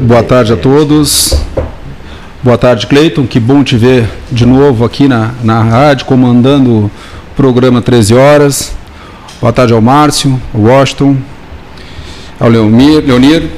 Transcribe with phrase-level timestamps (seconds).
[0.00, 1.34] Boa tarde a todos.
[2.40, 3.26] Boa tarde, Cleiton.
[3.26, 6.90] Que bom te ver de novo aqui na, na rádio, comandando o
[7.34, 8.72] programa 13 horas.
[9.40, 11.16] Boa tarde ao Márcio, ao Washington,
[12.38, 13.48] ao Leonir, Leonir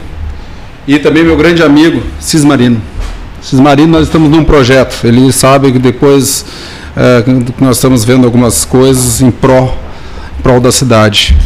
[0.89, 2.81] e também meu grande amigo Cismarino.
[3.43, 5.07] Cismarino, nós estamos num projeto.
[5.07, 6.47] Ele sabe que depois
[6.97, 7.23] é,
[7.61, 11.37] nós estamos vendo algumas coisas em em prol da cidade.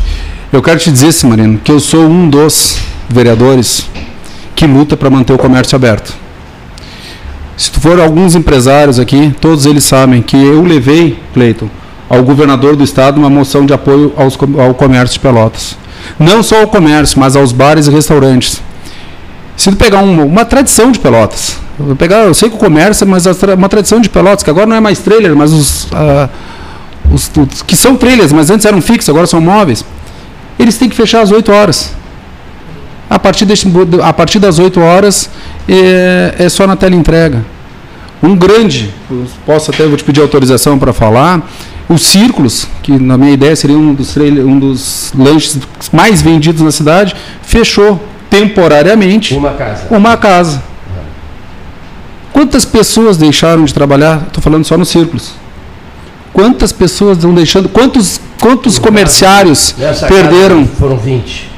[0.53, 2.79] Eu quero te dizer, Cismarino, que eu sou um dos
[3.11, 3.89] vereadores
[4.65, 6.15] que luta para manter o comércio aberto.
[7.57, 11.69] Se tu for alguns empresários aqui, todos eles sabem que eu levei, Cleiton,
[12.09, 15.77] ao governador do estado uma moção de apoio aos, ao comércio de Pelotas.
[16.19, 18.61] Não só ao comércio, mas aos bares e restaurantes.
[19.57, 23.07] Se tu pegar uma, uma tradição de Pelotas, eu, pegar, eu sei que o comércio,
[23.07, 26.29] mas uma tradição de Pelotas, que agora não é mais trailer, mas os, uh,
[27.13, 29.85] os, os, que são trailers, mas antes eram fixos, agora são móveis,
[30.59, 32.04] eles têm que fechar às 8 horas.
[33.15, 33.47] A partir,
[34.03, 35.31] a partir das 8 horas
[35.69, 37.45] é, é só na tela entrega.
[38.21, 38.93] Um grande,
[39.47, 41.49] posso até vou te pedir autorização para falar,
[41.89, 45.61] os Círculos, que na minha ideia seria um dos, um dos lanches
[45.93, 49.87] mais vendidos na cidade, fechou temporariamente uma casa.
[49.91, 50.63] Uma casa.
[52.33, 54.25] Quantas pessoas deixaram de trabalhar?
[54.27, 55.35] Estou falando só nos Círculos.
[56.33, 57.69] Quantas pessoas estão deixando?
[57.69, 59.73] Quantos, quantos comerciários
[60.09, 60.67] perderam?
[60.67, 61.54] foram 20.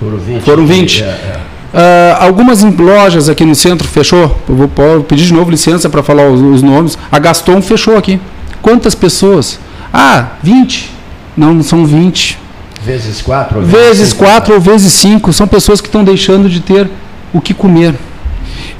[0.00, 0.42] Foram 20.
[0.42, 1.02] Foram 20.
[1.02, 1.40] É, é.
[1.76, 4.40] Uh, algumas lojas aqui no centro fechou.
[4.48, 6.96] Eu vou, vou pedir de novo licença para falar os, os, nomes.
[7.10, 8.20] A Gaston fechou aqui.
[8.62, 9.58] Quantas pessoas?
[9.92, 10.90] Ah, 20.
[11.36, 12.38] Não, são 20.
[12.82, 15.32] Vezes 4 Vezes 4 ou vezes 5.
[15.32, 16.88] São pessoas que estão deixando de ter
[17.32, 17.94] o que comer.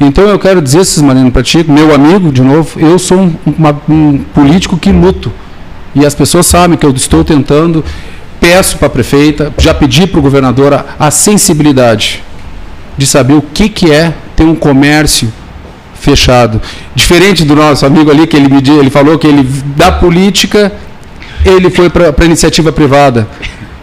[0.00, 3.76] Então eu quero dizer, Cismarino, para ti, meu amigo, de novo, eu sou um, uma,
[3.88, 5.32] um político que luto.
[5.94, 7.84] E as pessoas sabem que eu estou tentando
[8.46, 12.22] peço para a prefeita, já pedi para o governador a, a, sensibilidade
[12.96, 15.32] de saber o que, que é ter um comércio
[15.96, 16.62] fechado.
[16.94, 19.42] Diferente do nosso amigo ali, que ele, me, ele falou que ele,
[19.76, 20.72] da política,
[21.44, 23.26] ele foi para a iniciativa privada.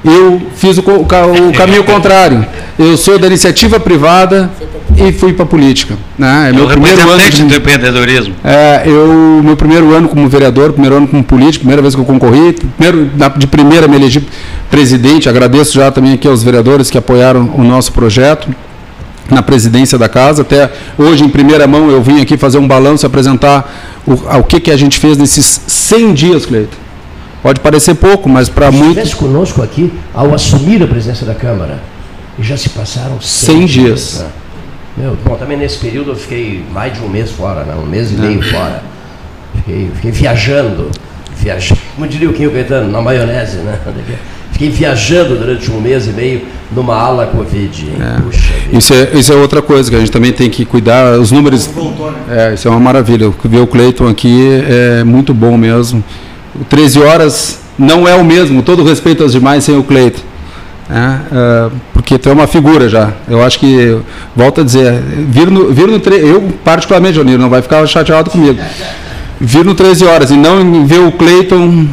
[0.01, 2.45] Eu fiz o, o, o caminho contrário.
[2.79, 4.49] Eu sou da iniciativa privada
[4.97, 5.95] e fui para a política.
[6.17, 6.49] Né?
[6.49, 8.35] É meu primeiro ano de, do empreendedorismo.
[8.43, 12.05] É, eu, meu primeiro ano como vereador, primeiro ano como político, primeira vez que eu
[12.05, 14.25] concorri, primeiro, de primeira me elegi
[14.69, 15.27] presidente.
[15.27, 18.49] Agradeço já também aqui aos vereadores que apoiaram o nosso projeto
[19.29, 20.41] na presidência da casa.
[20.41, 24.59] Até hoje, em primeira mão, eu vim aqui fazer um balanço, apresentar o, o que,
[24.59, 26.83] que a gente fez nesses 100 dias, Cleiton.
[27.41, 28.89] Pode parecer pouco, mas para muitos...
[28.89, 31.81] Estivesse conosco aqui ao assumir a presidência da Câmara.
[32.39, 33.67] Já se passaram 100, 100 dias.
[33.67, 34.25] dias.
[34.95, 37.73] Meu, bom, também nesse período eu fiquei mais de um mês fora, né?
[37.75, 38.43] um mês e meio é.
[38.43, 38.83] fora.
[39.55, 40.91] Fiquei, fiquei viajando,
[41.35, 43.79] viajando, como diria o Quinho Caetano, na maionese, né?
[44.51, 47.91] Fiquei viajando durante um mês e meio numa ala Covid.
[47.99, 48.21] É.
[48.21, 51.19] Puxa isso, é, isso é outra coisa que a gente também tem que cuidar.
[51.19, 51.65] Os números.
[51.67, 52.17] Voltou, né?
[52.29, 53.31] É, isso é uma maravilha.
[53.43, 56.03] Ver o Cleiton aqui é muito bom mesmo.
[56.69, 60.21] 13 horas não é o mesmo, todo respeito aos demais sem o Cleiton.
[60.89, 61.71] É, uh,
[62.03, 63.13] porque tu é uma figura já.
[63.29, 63.97] Eu acho que,
[64.35, 68.59] volto a dizer, vir no, vir no eu particularmente, Jonir, não vai ficar chateado comigo.
[69.39, 71.87] Vir no 13 horas e não ver o Cleiton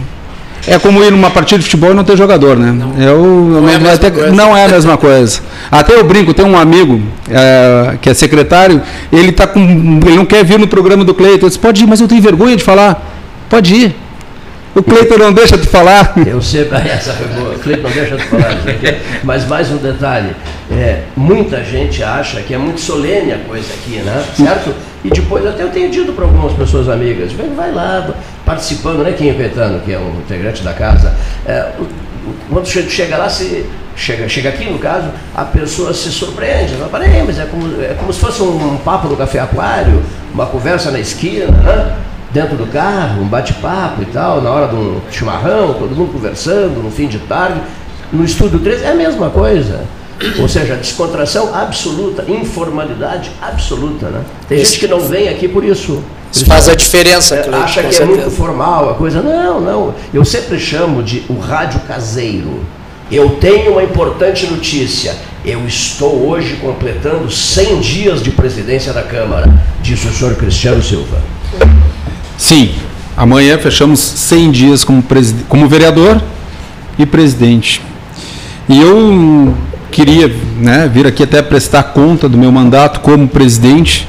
[0.66, 2.72] é como ir numa partida de futebol e não ter jogador, né?
[2.72, 3.22] Não, eu,
[3.62, 5.40] não, é, não, é, não é a mesma coisa.
[5.70, 7.00] Até eu brinco, tem um amigo
[7.30, 8.82] é, que é secretário,
[9.12, 9.60] ele tá com,
[10.04, 11.46] ele não quer vir no programa do Cleiton.
[11.46, 13.00] Eu disse, pode ir, mas eu tenho vergonha de falar.
[13.48, 13.96] Pode ir.
[14.74, 16.14] O Cleiton não deixa de falar.
[16.24, 17.54] Eu sempre, essa foi boa.
[17.54, 18.56] O Cleiton não deixa de falar.
[19.24, 20.30] Mas mais um detalhe:
[20.70, 24.24] é, muita gente acha que é muito solene a coisa aqui, né?
[24.34, 24.72] Certo?
[25.04, 28.14] E depois até eu tenho dito para algumas pessoas amigas: vai lá,
[28.44, 31.16] participando, né, Quinho Caetano, que é um integrante da casa.
[31.44, 31.72] É,
[32.48, 33.66] quando chega lá, se,
[33.96, 36.74] chega, chega aqui no caso, a pessoa se surpreende.
[36.74, 40.02] Ela fala, mas é como, é como se fosse um papo no café aquário,
[40.32, 41.96] uma conversa na esquina, né?
[42.32, 46.82] Dentro do carro, um bate-papo e tal, na hora de um chimarrão, todo mundo conversando,
[46.82, 47.60] no fim de tarde.
[48.12, 49.84] No estúdio 13 é a mesma coisa.
[50.38, 54.06] Ou seja, descontração absoluta, informalidade absoluta.
[54.06, 54.22] Né?
[54.48, 54.72] Tem isso.
[54.72, 56.02] gente que não vem aqui por isso.
[56.30, 57.36] Isso faz a diferença.
[57.36, 58.02] É, acha que certeza.
[58.02, 59.22] é muito formal a coisa.
[59.22, 59.94] Não, não.
[60.12, 62.60] Eu sempre chamo de o rádio caseiro.
[63.10, 65.16] Eu tenho uma importante notícia.
[65.44, 69.50] Eu estou hoje completando 100 dias de presidência da Câmara,
[69.80, 71.18] disse o senhor Cristiano Silva.
[72.40, 72.70] Sim,
[73.14, 75.04] amanhã fechamos 100 dias como,
[75.46, 76.22] como vereador
[76.98, 77.82] e presidente.
[78.66, 79.54] E eu
[79.90, 84.08] queria né, vir aqui até prestar conta do meu mandato como presidente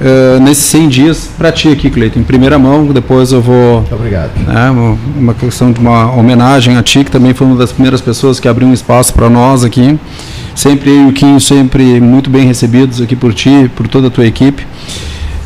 [0.00, 2.84] uh, nesses 100 dias para ti aqui, Cleiton, em primeira mão.
[2.88, 3.86] Depois eu vou.
[3.92, 4.32] Obrigado.
[4.44, 8.00] Né, uma, uma questão de uma homenagem a ti, que também foi uma das primeiras
[8.00, 9.96] pessoas que abriu um espaço para nós aqui.
[10.52, 14.10] Sempre eu e o Quinho, sempre muito bem recebidos aqui por ti, por toda a
[14.10, 14.66] tua equipe.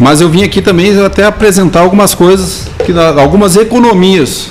[0.00, 4.50] Mas eu vim aqui também até apresentar algumas coisas, que, algumas economias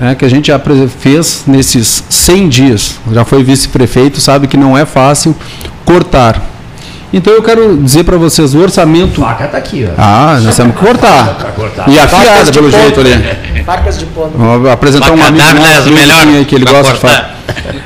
[0.00, 0.60] é, que a gente já
[1.00, 3.00] fez nesses 100 dias.
[3.10, 5.34] Já foi vice-prefeito, sabe que não é fácil
[5.84, 6.40] cortar.
[7.12, 9.22] Então eu quero dizer para vocês o orçamento.
[9.22, 9.94] A faca está aqui, ó.
[9.98, 11.52] Ah, nós temos que cortar.
[11.56, 11.88] cortar.
[11.88, 12.80] E afiada, pelo ponto.
[12.80, 13.64] jeito ali.
[13.64, 14.30] Facas de ponta.
[14.38, 16.94] Vou apresentar Faca um amigo nosso, melhor aí, que ele gosta cortar.
[16.94, 17.82] de falar.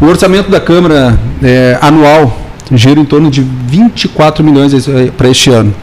[0.00, 2.38] O orçamento da Câmara é, anual
[2.72, 4.72] gira em torno de 24 milhões
[5.16, 5.74] para este ano.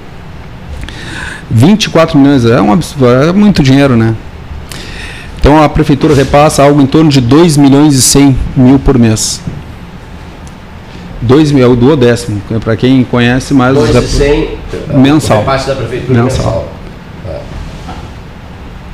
[1.49, 4.15] 24 milhões é, um é muito dinheiro, né?
[5.39, 9.41] Então a prefeitura repassa algo em torno de 2 milhões e 100 mil por mês.
[11.21, 13.75] 2 mil, é o duodécimo, é para quem conhece mais.
[13.75, 14.57] 2 da, 100
[14.95, 15.39] mensal.
[15.39, 16.45] Repasse da prefeitura mensal.
[16.45, 16.71] mensal.
[17.27, 17.39] É.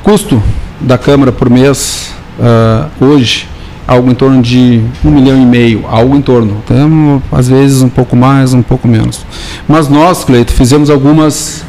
[0.02, 0.42] Custo
[0.80, 3.48] da Câmara por mês, uh, hoje,
[3.86, 6.60] algo em torno de um milhão e meio, algo em torno.
[6.64, 9.24] Então, às vezes um pouco mais, um pouco menos.
[9.68, 11.64] Mas nós, Cleito, fizemos algumas.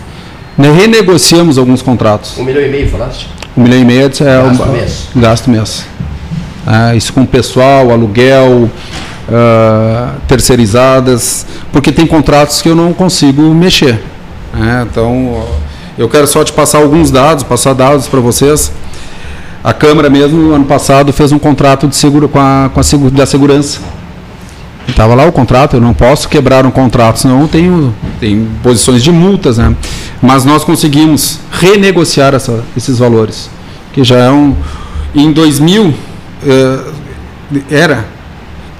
[0.57, 2.37] Né, renegociamos alguns contratos.
[2.37, 3.29] Um milhão e meio, falaste?
[3.55, 5.07] Um milhão e meio é gasto um, mês.
[5.15, 5.85] Gasto mês.
[6.65, 8.69] Ah, isso com pessoal, aluguel,
[9.29, 14.01] uh, terceirizadas, porque tem contratos que eu não consigo mexer.
[14.53, 14.85] Né?
[14.89, 15.45] Então,
[15.97, 18.71] eu quero só te passar alguns dados, passar dados para vocês.
[19.63, 23.09] A Câmara mesmo, no ano passado, fez um contrato de seguro com a, com a
[23.11, 23.79] da segurança.
[24.87, 29.03] Estava lá o contrato, eu não posso quebrar um contrato, senão eu tenho tem posições
[29.03, 29.75] de multas, né?
[30.21, 33.49] Mas nós conseguimos renegociar essa, esses valores,
[33.93, 34.55] que já é um.
[35.13, 35.93] Em 2000,
[36.45, 36.79] eh,
[37.69, 38.05] era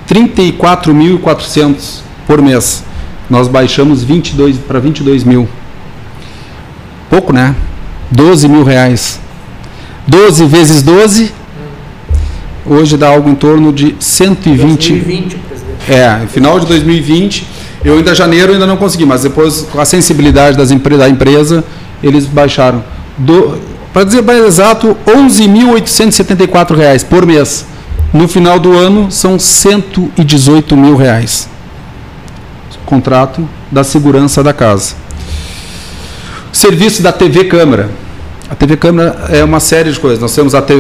[0.10, 2.84] 34.400 por mês.
[3.30, 5.48] Nós baixamos 22 para 22 mil.
[7.10, 7.56] Pouco, né?
[8.12, 9.20] 12 mil reais.
[10.08, 11.34] 12 vezes 12,
[12.66, 14.94] hoje dá algo em torno de 120.
[14.94, 15.38] 2020,
[15.88, 17.48] é, final de 2020.
[17.84, 21.64] Eu ainda janeiro ainda não consegui, mas depois com a sensibilidade das empre da empresa,
[22.04, 22.84] eles baixaram.
[23.94, 27.66] Para dizer mais exato, 11.874 reais por mês.
[28.14, 31.50] No final do ano são 118 mil reais.
[32.86, 34.96] Contrato da segurança da casa.
[36.52, 37.90] Serviço da TV Câmara.
[38.50, 40.20] A TV Câmara é uma série de coisas.
[40.20, 40.74] Nós temos a, te,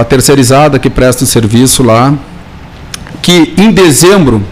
[0.00, 2.12] a terceirizada que presta o serviço lá,
[3.22, 4.42] que em dezembro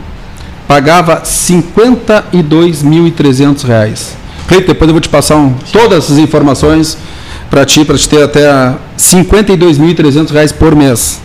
[0.67, 4.15] pagava R$ 52.300.
[4.47, 6.97] Cleiton, depois eu vou te passar um, todas essas informações
[7.51, 11.21] para ti, para te ter até R$ 52.300 por mês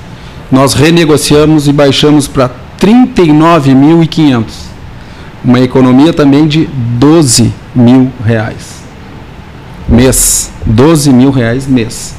[0.52, 2.50] nós renegociamos e baixamos para
[2.80, 4.44] 39.500.
[5.44, 8.84] Uma economia também de 12 mil reais.
[9.88, 10.52] Mês.
[10.66, 12.16] 12 mil reais mês.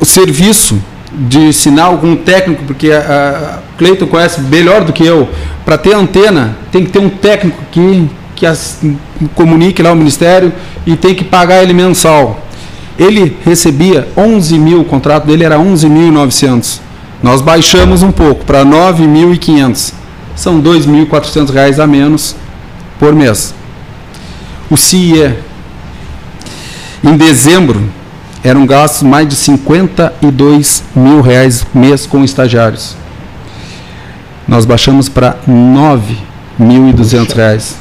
[0.00, 0.80] O serviço
[1.14, 5.28] de sinal algum técnico, porque a, a Cleiton conhece melhor do que eu,
[5.64, 8.80] para ter antena, tem que ter um técnico que, que as,
[9.34, 10.52] comunique lá o Ministério
[10.86, 12.46] e tem que pagar ele mensal.
[12.98, 16.80] Ele recebia 11 mil, o contrato dele era 11.900.
[17.22, 19.92] Nós baixamos um pouco para 9.500.
[20.34, 22.34] São 2.400 reais a menos
[22.98, 23.54] por mês.
[24.70, 25.34] O CIE,
[27.04, 27.82] em dezembro,
[28.44, 32.96] eram gastos mais de 52 mil reais mês com estagiários.
[34.46, 37.76] Nós baixamos para 9.200 reais.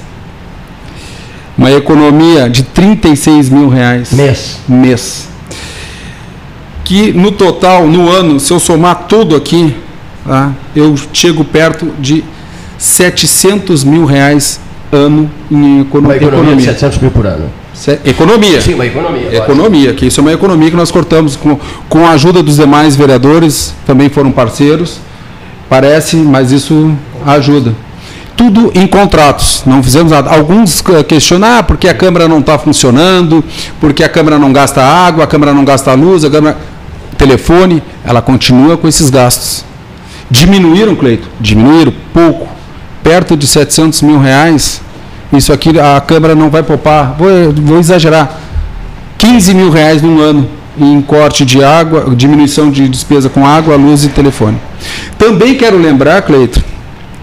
[1.57, 4.11] Uma economia de 36 mil reais.
[4.11, 4.59] Mês.
[4.67, 5.27] Mês.
[6.83, 9.75] Que no total, no ano, se eu somar tudo aqui,
[10.25, 12.23] tá, eu chego perto de
[12.77, 14.59] 700 mil reais
[14.91, 16.41] ano em econo uma economia.
[16.41, 16.65] economia.
[16.73, 17.60] 700 mil por ano.
[18.05, 18.61] Economia.
[18.61, 19.35] Sim, uma economia.
[19.35, 21.59] Economia, que isso é uma economia que nós cortamos com,
[21.89, 24.99] com a ajuda dos demais vereadores, também foram parceiros.
[25.69, 26.93] Parece, mas isso
[27.25, 27.73] ajuda
[28.41, 29.61] tudo em contratos.
[29.67, 30.31] Não fizemos nada.
[30.31, 33.43] Alguns questionam ah, porque a Câmara não está funcionando,
[33.79, 36.57] porque a Câmara não gasta água, a Câmara não gasta luz, a Câmara.
[37.17, 39.63] Telefone, ela continua com esses gastos.
[40.29, 41.27] Diminuíram, Cleito?
[41.39, 42.47] Diminuíram pouco.
[43.03, 44.81] Perto de 700 mil reais.
[45.31, 47.15] Isso aqui a Câmara não vai poupar.
[47.17, 48.39] Vou, vou exagerar.
[49.17, 50.47] 15 mil reais num ano
[50.77, 54.57] em corte de água, diminuição de despesa com água, luz e telefone.
[55.17, 56.63] Também quero lembrar, Cleito,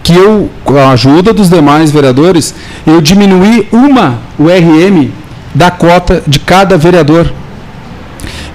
[0.03, 5.11] que eu, com a ajuda dos demais vereadores, eu diminuí uma URM
[5.53, 7.31] da cota de cada vereador.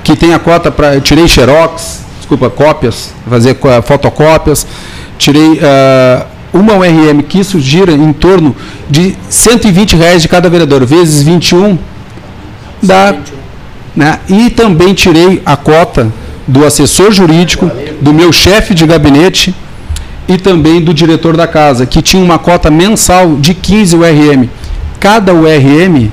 [0.03, 1.01] Que tem a cota para.
[1.01, 4.67] Tirei xerox, desculpa, cópias, fazer fotocópias,
[5.19, 8.55] tirei uh, uma URM que isso gira em torno
[8.89, 11.77] de 120 reais de cada vereador, vezes 21,
[12.81, 13.17] dá.
[13.95, 14.21] Né?
[14.29, 16.13] E também tirei a cota
[16.47, 17.71] do assessor jurídico,
[18.01, 19.55] do meu chefe de gabinete
[20.29, 24.49] e também do diretor da casa, que tinha uma cota mensal de 15 URM.
[25.01, 26.11] Cada URM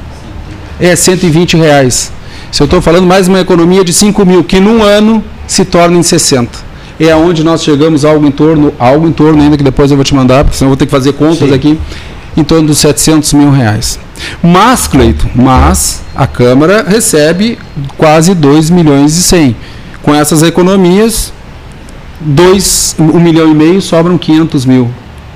[0.79, 2.11] é 120 reais.
[2.51, 5.97] Se eu estou falando mais uma economia de 5 mil, que num ano se torna
[5.97, 6.70] em 60.
[7.03, 10.03] É aonde nós chegamos algo em torno, algo em torno ainda que depois eu vou
[10.03, 11.55] te mandar, porque senão eu vou ter que fazer contas Sim.
[11.55, 11.79] aqui,
[12.37, 13.99] em torno dos 700 mil reais.
[14.43, 17.57] Mas, Cleito, mas a Câmara recebe
[17.97, 19.55] quase 2 milhões e 100.
[20.03, 21.33] Com essas economias,
[22.19, 24.91] 2, 1 milhão e meio sobram 500 mil.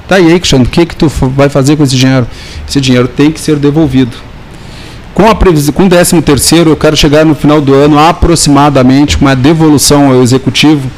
[0.08, 2.28] Tá aí, Cristiano, o que, que tu vai fazer com esse dinheiro?
[2.70, 4.16] Esse dinheiro tem que ser devolvido.
[5.16, 9.18] Com, a previsão, com o 13 terceiro, eu quero chegar no final do ano aproximadamente
[9.18, 10.92] com uma devolução ao Executivo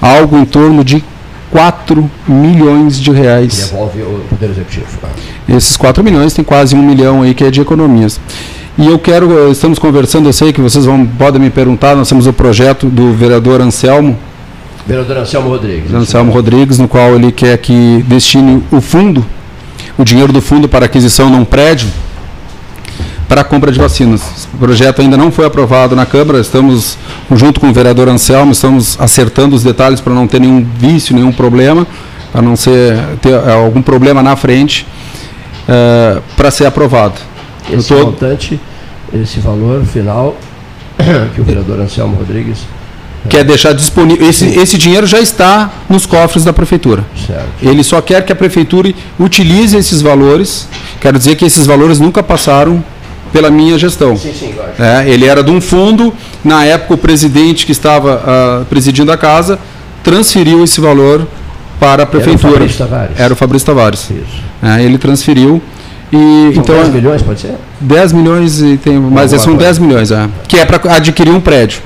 [0.00, 1.02] algo em torno de
[1.50, 3.70] 4 milhões de reais.
[3.70, 4.86] Devolve o Poder Executivo.
[5.48, 8.20] Esses 4 milhões tem quase um milhão aí que é de economias.
[8.76, 12.26] E eu quero, estamos conversando, eu sei que vocês vão, podem me perguntar, nós temos
[12.26, 14.16] o projeto do vereador Anselmo.
[14.86, 15.92] Vereador Anselmo Rodrigues.
[15.92, 19.24] Anselmo Rodrigues, no qual ele quer que destine o fundo,
[19.98, 21.88] o dinheiro do fundo para aquisição de um prédio
[23.28, 24.48] para a compra de vacinas.
[24.54, 26.96] O projeto ainda não foi aprovado na Câmara, estamos,
[27.32, 31.30] junto com o vereador Anselmo, estamos acertando os detalhes para não ter nenhum vício, nenhum
[31.30, 31.86] problema,
[32.32, 34.86] para não ser, ter eh, algum problema na frente,
[35.68, 37.14] uh, para ser aprovado.
[37.70, 38.06] Esse tô...
[38.06, 38.58] montante,
[39.12, 40.36] esse valor final
[41.34, 42.60] que o vereador Anselmo Rodrigues
[43.28, 44.28] quer deixar disponível.
[44.28, 47.04] Esse, esse dinheiro já está nos cofres da prefeitura.
[47.26, 47.46] Certo.
[47.60, 50.68] Ele só quer que a prefeitura utilize esses valores.
[51.00, 52.82] Quero dizer que esses valores nunca passaram
[53.32, 54.16] pela minha gestão.
[54.16, 56.12] Sim, sim, é, ele era de um fundo,
[56.44, 59.58] na época o presidente que estava uh, presidindo a casa
[60.02, 61.26] transferiu esse valor
[61.78, 62.56] para a prefeitura.
[62.56, 63.20] Era o Fabrício Tavares.
[63.20, 64.10] Era o Fabrício Tavares.
[64.10, 64.42] Isso.
[64.62, 65.62] É, ele transferiu.
[66.10, 66.16] E,
[66.54, 67.54] são então, 10 milhões, pode ser?
[67.80, 69.58] 10 milhões, e tem, mas são coisa.
[69.58, 71.80] 10 milhões, é, que é para adquirir um prédio.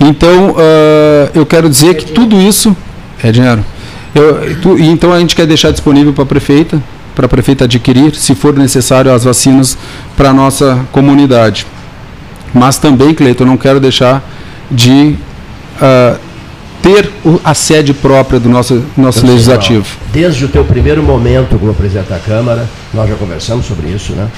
[0.00, 2.76] Então, uh, eu quero dizer que tudo isso
[3.22, 3.64] é dinheiro.
[4.14, 6.82] Eu, tu, então, a gente quer deixar disponível para a prefeita,
[7.16, 9.76] para a prefeita adquirir, se for necessário, as vacinas
[10.14, 11.66] para a nossa comunidade.
[12.52, 14.22] Mas também, Cleiton, não quero deixar
[14.70, 15.16] de
[15.80, 16.18] uh,
[16.82, 17.10] ter
[17.42, 19.86] a sede própria do nosso, nosso legislativo.
[20.12, 24.28] Desde o teu primeiro momento como presidente da Câmara, nós já conversamos sobre isso, né?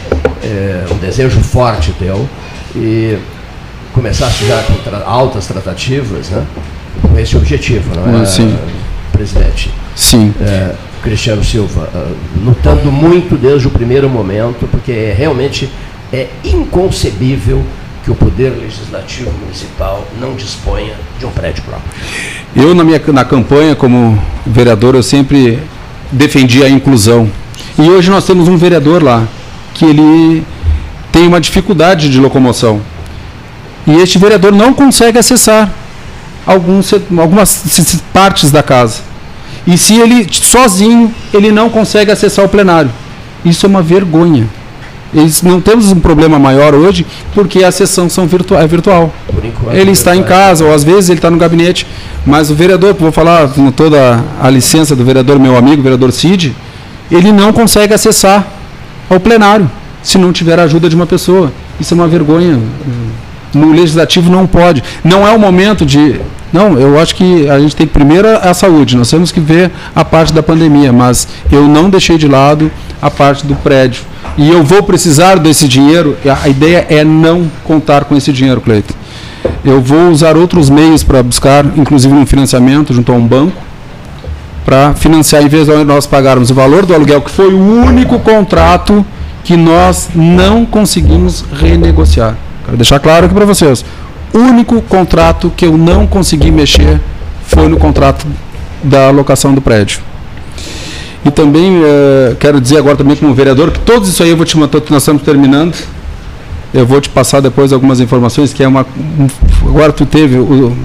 [0.43, 2.29] É um desejo forte teu
[2.77, 3.19] e
[3.93, 6.47] começaste já com tra altas tratativas, né?
[7.03, 8.57] Com esse objetivo, não é, Sim.
[9.13, 9.71] presidente?
[9.97, 10.33] Sim.
[10.41, 15.69] É, Cristiano Silva, uh, lutando muito desde o primeiro momento, porque é, realmente
[16.13, 17.63] é inconcebível
[18.05, 21.91] que o Poder Legislativo Municipal não disponha de um prédio próprio.
[22.57, 25.59] Eu, na minha na campanha como vereador, eu sempre
[26.11, 27.31] defendi a inclusão.
[27.79, 29.27] E hoje nós temos um vereador lá
[29.75, 30.43] que ele
[31.13, 32.81] tem uma dificuldade de locomoção.
[33.87, 35.71] E este vereador não consegue acessar
[36.47, 39.08] algumas partes da casa.
[39.69, 42.91] E se ele sozinho ele não consegue acessar o plenário.
[43.45, 44.49] Isso é uma vergonha.
[45.13, 49.13] Eles não temos um problema maior hoje porque a sessão são é virtual.
[49.45, 51.87] Enquanto, ele está em casa ou às vezes ele está no gabinete,
[52.25, 56.57] mas o vereador, vou falar com toda a licença do vereador, meu amigo, vereador Cid,
[57.11, 58.47] ele não consegue acessar
[59.09, 59.71] ao plenário
[60.03, 61.53] se não tiver a ajuda de uma pessoa.
[61.79, 62.59] Isso é uma vergonha.
[63.55, 64.83] No legislativo não pode.
[65.03, 66.21] Não é o momento de
[66.53, 70.03] não, eu acho que a gente tem primeiro a saúde, nós temos que ver a
[70.03, 72.71] parte da pandemia, mas eu não deixei de lado
[73.03, 74.03] a parte do prédio.
[74.37, 78.95] E eu vou precisar desse dinheiro, a ideia é não contar com esse dinheiro, Cleiton.
[79.65, 83.57] Eu vou usar outros meios para buscar, inclusive um financiamento junto a um banco,
[84.65, 88.19] para financiar, em vez de nós pagarmos o valor do aluguel, que foi o único
[88.21, 89.05] contrato
[89.45, 92.37] que nós não conseguimos renegociar.
[92.69, 93.85] Quero deixar claro aqui para vocês
[94.33, 97.01] único contrato que eu não consegui mexer
[97.47, 98.27] foi no contrato
[98.83, 100.01] da locação do prédio.
[101.25, 104.47] E também uh, quero dizer agora também como vereador que todos isso aí eu vou
[104.47, 105.75] te mandar, nós estamos terminando.
[106.73, 108.87] Eu vou te passar depois algumas informações que é uma
[109.63, 110.77] agora tu teve o,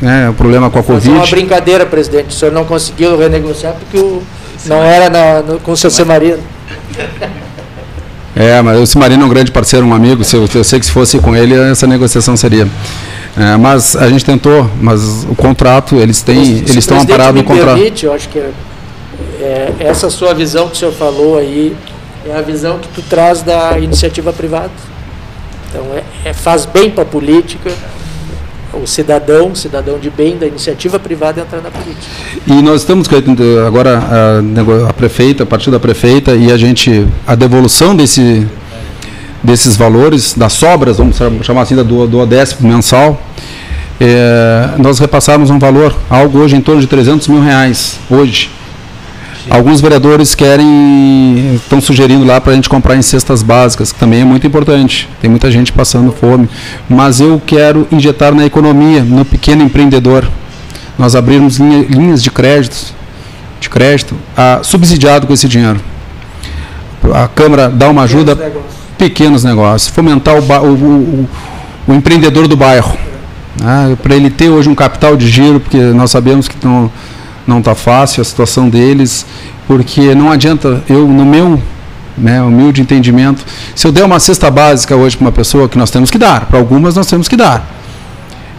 [0.00, 1.08] né, o problema com a Covid.
[1.08, 2.28] Foi uma brincadeira, presidente.
[2.28, 4.22] O senhor não conseguiu renegociar porque o,
[4.66, 6.38] não era na, no, com o seu Semarino.
[8.34, 10.22] É, mas o Cimarino é um grande parceiro, um amigo.
[10.32, 12.66] Eu, eu sei que se fosse com ele, essa negociação seria.
[13.36, 17.46] É, mas a gente tentou, mas o contrato, eles têm, se eles estão amparados no
[17.46, 17.76] contrato.
[17.76, 18.52] Permite, eu acho que é,
[19.40, 21.74] é, essa sua visão que o senhor falou aí
[22.26, 24.70] é a visão que tu traz da iniciativa privada.
[25.68, 27.70] Então é, é faz bem para a política,
[28.72, 32.06] o cidadão, cidadão de bem da iniciativa privada entrar na política.
[32.46, 33.08] E nós estamos
[33.66, 38.46] agora a, a prefeita, a partir da prefeita e a gente a devolução desse
[39.42, 43.20] desses valores, das sobras, vamos chamar assim, do, do ODESP mensal,
[44.00, 48.50] é, nós repassarmos um valor, algo hoje em torno de 300 mil reais, hoje,
[49.50, 54.20] Alguns vereadores querem, estão sugerindo lá para a gente comprar em cestas básicas, que também
[54.20, 55.08] é muito importante.
[55.20, 56.48] Tem muita gente passando fome.
[56.88, 60.28] Mas eu quero injetar na economia, no pequeno empreendedor.
[60.96, 62.94] Nós abrirmos linha, linhas de crédito,
[63.60, 65.80] de crédito a, subsidiado com esse dinheiro.
[67.12, 71.28] A Câmara dá uma ajuda, pequenos negócios, pequenos negócios fomentar o, o, o,
[71.88, 72.96] o empreendedor do bairro.
[73.60, 76.90] Né, para ele ter hoje um capital de giro, porque nós sabemos que não
[77.46, 79.26] não está fácil a situação deles,
[79.66, 81.60] porque não adianta eu, no meu
[82.16, 83.44] né, humilde entendimento,
[83.74, 86.46] se eu der uma cesta básica hoje para uma pessoa, que nós temos que dar,
[86.46, 87.66] para algumas nós temos que dar,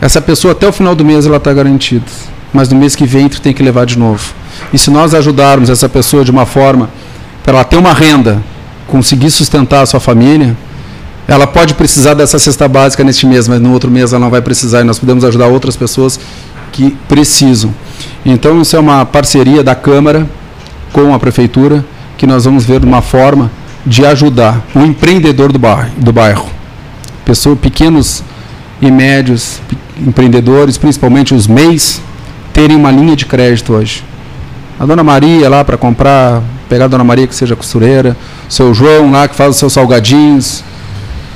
[0.02, 2.06] essa pessoa até o final do mês ela está garantida,
[2.52, 4.34] mas no mês que vem tu tem que levar de novo.
[4.72, 6.90] E se nós ajudarmos essa pessoa de uma forma
[7.44, 8.42] para ela ter uma renda,
[8.88, 10.56] conseguir sustentar a sua família,
[11.28, 14.42] ela pode precisar dessa cesta básica neste mês, mas no outro mês ela não vai
[14.42, 16.20] precisar e nós podemos ajudar outras pessoas
[16.74, 17.74] que precisam.
[18.25, 20.27] Então, isso é uma parceria da Câmara
[20.92, 21.86] com a Prefeitura,
[22.18, 23.50] que nós vamos ver uma forma
[23.86, 26.50] de ajudar o empreendedor do bairro, do bairro.
[27.24, 28.24] Pessoas, pequenos
[28.82, 29.62] e médios
[29.98, 32.01] empreendedores, principalmente os MEIs,
[32.51, 34.03] terem uma linha de crédito hoje.
[34.80, 38.18] A dona Maria lá para comprar, pegar a dona Maria que seja costureira,
[38.50, 40.63] seu João lá que faz os seus salgadinhos,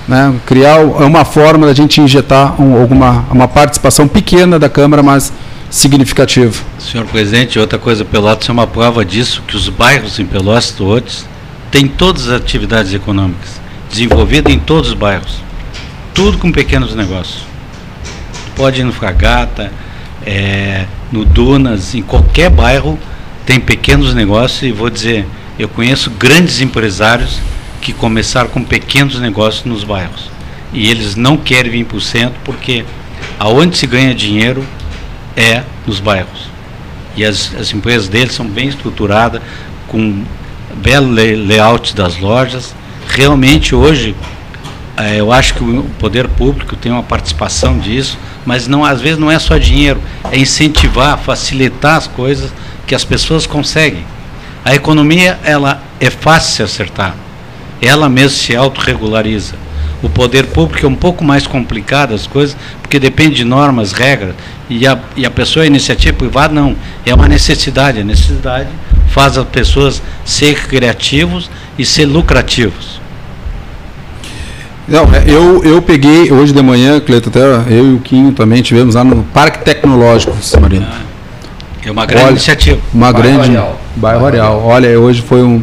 [0.07, 0.33] né?
[0.45, 5.33] criar é uma forma da gente injetar um, alguma uma participação pequena da Câmara, mas
[5.69, 6.63] significativa.
[6.79, 11.25] Senhor presidente, outra coisa, Pelotas é uma prova disso, que os bairros em Pelotas todos
[11.69, 13.59] têm todas as atividades econômicas
[13.89, 15.41] desenvolvidas em todos os bairros,
[16.13, 17.43] tudo com pequenos negócios.
[18.55, 19.71] Pode ir no Fragata,
[20.25, 22.99] é, no Dunas, em qualquer bairro
[23.45, 25.25] tem pequenos negócios e vou dizer,
[25.57, 27.39] eu conheço grandes empresários
[27.81, 30.29] que começaram com pequenos negócios nos bairros.
[30.73, 32.83] E eles não querem vir para o centro porque
[33.39, 34.65] aonde se ganha dinheiro
[35.35, 36.49] é nos bairros.
[37.15, 39.41] E as, as empresas deles são bem estruturadas,
[39.87, 40.23] com
[40.75, 42.75] belo layout das lojas.
[43.07, 44.15] Realmente hoje
[44.97, 49.17] é, eu acho que o poder público tem uma participação disso, mas não às vezes
[49.17, 52.51] não é só dinheiro, é incentivar, facilitar as coisas
[52.85, 54.05] que as pessoas conseguem.
[54.65, 57.15] A economia ela é fácil de acertar
[57.81, 59.55] ela mesma se autorregulariza.
[60.01, 64.35] O poder público é um pouco mais complicado as coisas, porque depende de normas, regras,
[64.69, 66.75] e a, e a pessoa, a iniciativa privada, não.
[67.05, 68.01] É uma necessidade.
[68.01, 68.69] A necessidade
[69.09, 73.01] faz as pessoas ser criativos e ser lucrativos.
[74.87, 77.41] Não, é, eu, eu peguei hoje de manhã, Cleiton, até
[77.73, 80.87] eu e o Quinho também tivemos lá no Parque Tecnológico, Samarino.
[81.83, 82.79] É uma grande Olha, iniciativa.
[82.93, 83.49] Uma bairro grande.
[83.49, 83.81] Areal.
[83.95, 84.63] Bairro Areal.
[84.65, 85.61] Olha, hoje foi um,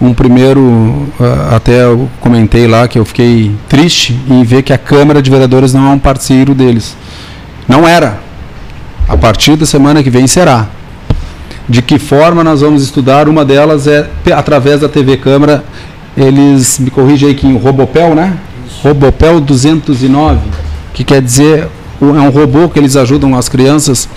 [0.00, 4.78] um primeiro, ah, até eu comentei lá que eu fiquei triste em ver que a
[4.78, 6.96] Câmara de Vereadores não é um parceiro deles.
[7.66, 8.20] Não era.
[9.08, 10.68] A partir da semana que vem será.
[11.68, 13.28] De que forma nós vamos estudar?
[13.28, 15.64] Uma delas é através da TV Câmara.
[16.16, 18.38] Eles, me corrigem aí que o Robopel, né?
[18.82, 20.38] Robopel 209,
[20.94, 21.68] que quer dizer
[22.00, 24.08] é um robô que eles ajudam as crianças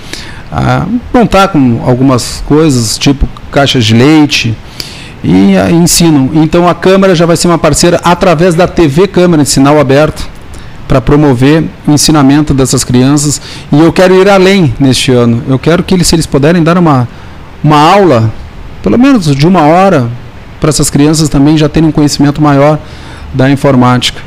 [0.52, 4.56] a montar com algumas coisas, tipo caixas de leite,
[5.24, 6.30] e uh, ensinam.
[6.34, 10.28] Então a Câmara já vai ser uma parceira através da TV Câmara de sinal aberto
[10.88, 13.42] para promover o ensinamento dessas crianças.
[13.72, 15.42] E eu quero ir além neste ano.
[15.48, 17.08] Eu quero que eles, se eles puderem dar uma,
[17.64, 18.32] uma aula,
[18.84, 20.10] pelo menos de uma hora,
[20.60, 22.78] para essas crianças também já terem um conhecimento maior
[23.34, 24.20] da informática.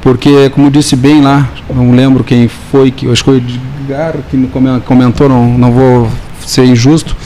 [0.00, 3.42] Porque, como disse bem lá, não lembro quem foi, que acho que foi o
[3.84, 4.48] Edgar que
[4.84, 6.10] comentou, não, não vou
[6.44, 7.16] ser injusto,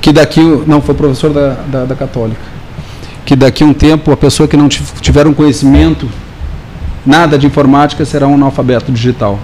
[0.00, 2.51] que daqui, não, foi professor da, da, da Católica
[3.24, 6.08] que daqui a um tempo a pessoa que não tiver um conhecimento
[7.04, 9.38] nada de informática será um analfabeto digital.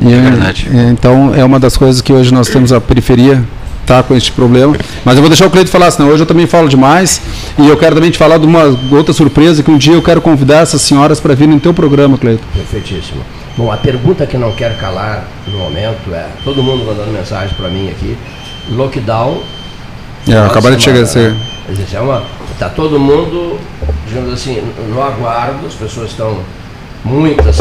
[0.00, 0.68] E, é verdade.
[0.72, 3.42] É, então é uma das coisas que hoje nós temos a periferia
[3.86, 4.76] tá com este problema.
[5.04, 7.20] Mas eu vou deixar o Cleito falar, senão hoje eu também falo demais.
[7.58, 10.20] E eu quero também te falar de uma outra surpresa que um dia eu quero
[10.20, 12.42] convidar essas senhoras para virem no teu programa, Cleito.
[12.54, 13.20] Perfeitíssimo.
[13.56, 17.68] Bom, a pergunta que não quero calar no momento é, todo mundo mandando mensagem para
[17.68, 18.16] mim aqui,
[18.70, 19.42] lockdown.
[20.28, 21.34] É, acabaram de chegar a ser.
[21.92, 22.22] É uma,
[22.60, 23.58] Está todo mundo,
[24.06, 26.40] digamos assim, no aguardo, as pessoas estão
[27.02, 27.58] muitas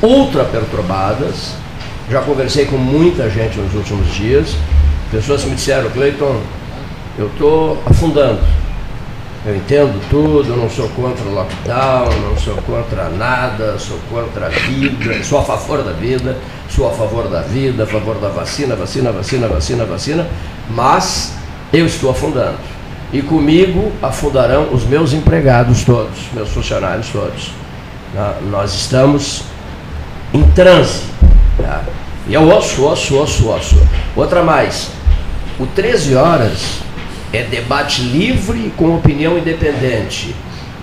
[0.00, 1.54] ultra perturbadas.
[2.08, 4.54] Já conversei com muita gente nos últimos dias,
[5.10, 6.40] pessoas que me disseram, Cleiton,
[7.18, 8.38] eu estou afundando.
[9.44, 14.46] Eu entendo tudo, eu não sou contra o lockdown, não sou contra nada, sou contra
[14.46, 16.36] a vida, sou a favor da vida,
[16.70, 20.28] sou a favor da vida, a favor da vacina, vacina, vacina, vacina, vacina,
[20.70, 21.34] mas
[21.72, 22.77] eu estou afundando
[23.12, 27.50] e comigo afundarão os meus empregados todos, meus funcionários todos.
[28.50, 29.44] Nós estamos
[30.32, 31.04] em transe.
[31.56, 31.84] Tá?
[32.26, 33.76] E é osso, osso, osso, osso.
[34.14, 34.90] Outra mais,
[35.58, 36.80] o 13 horas
[37.32, 40.34] é debate livre com opinião independente.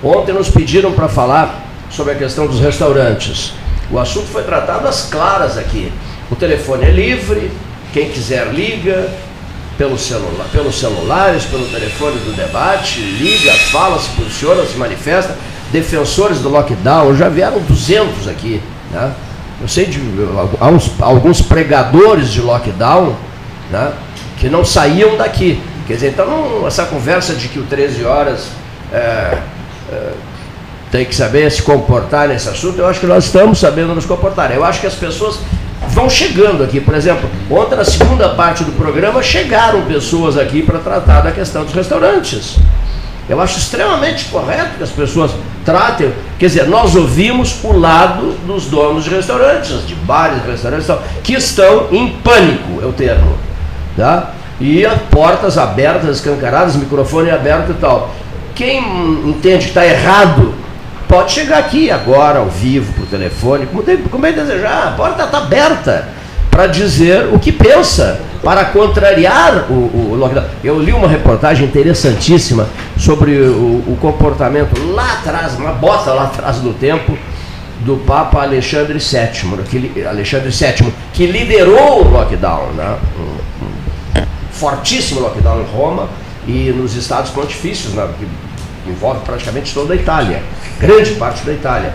[0.03, 3.53] Ontem nos pediram para falar sobre a questão dos restaurantes.
[3.91, 5.91] O assunto foi tratado às claras aqui.
[6.29, 7.51] O telefone é livre,
[7.93, 9.09] quem quiser liga,
[9.77, 15.35] pelo celular, pelos celulares, pelo telefone do debate, liga, fala, se posiciona, se manifesta.
[15.71, 18.61] Defensores do lockdown, já vieram 200 aqui.
[18.91, 19.13] Né?
[19.61, 19.99] Eu sei de
[20.59, 23.15] alguns, alguns pregadores de lockdown
[23.71, 23.93] né,
[24.37, 25.61] que não saíam daqui.
[25.87, 28.47] Quer dizer, então não, essa conversa de que o 13 horas
[28.91, 29.37] é,
[29.91, 30.11] é,
[30.91, 34.51] tem que saber se comportar nesse assunto, eu acho que nós estamos sabendo nos comportar.
[34.51, 35.39] Eu acho que as pessoas
[35.95, 36.81] vão chegando aqui.
[36.81, 41.63] Por exemplo, ontem na segunda parte do programa chegaram pessoas aqui para tratar da questão
[41.63, 42.57] dos restaurantes.
[43.29, 45.31] Eu acho extremamente correto que as pessoas
[45.63, 46.11] tratem.
[46.37, 50.87] Quer dizer, nós ouvimos o lado dos donos de restaurantes, de bares, restaurantes,
[51.23, 53.37] que estão em pânico, é o termo.
[53.95, 54.33] Tá?
[54.59, 58.13] E as portas abertas, escancaradas, microfone aberto e tal.
[58.53, 58.79] Quem
[59.25, 60.53] entende que está errado,
[61.15, 64.89] pode chegar aqui agora, ao vivo, por telefone, como, bem desejar.
[64.89, 66.09] A porta está aberta
[66.51, 70.45] para dizer o que pensa, para contrariar o, o, lockdown.
[70.61, 76.57] Eu li uma reportagem interessantíssima sobre o, o, comportamento lá atrás, uma bota lá atrás
[76.57, 77.17] do tempo,
[77.79, 82.97] do Papa Alexandre VII, que, Alexandre VII, que liderou o lockdown, né?
[83.17, 86.09] um, um fortíssimo lockdown em Roma
[86.45, 88.05] e nos estados pontifícios, né?
[88.19, 88.27] que
[88.89, 90.41] envolve praticamente toda a Itália,
[90.79, 91.93] grande parte da Itália.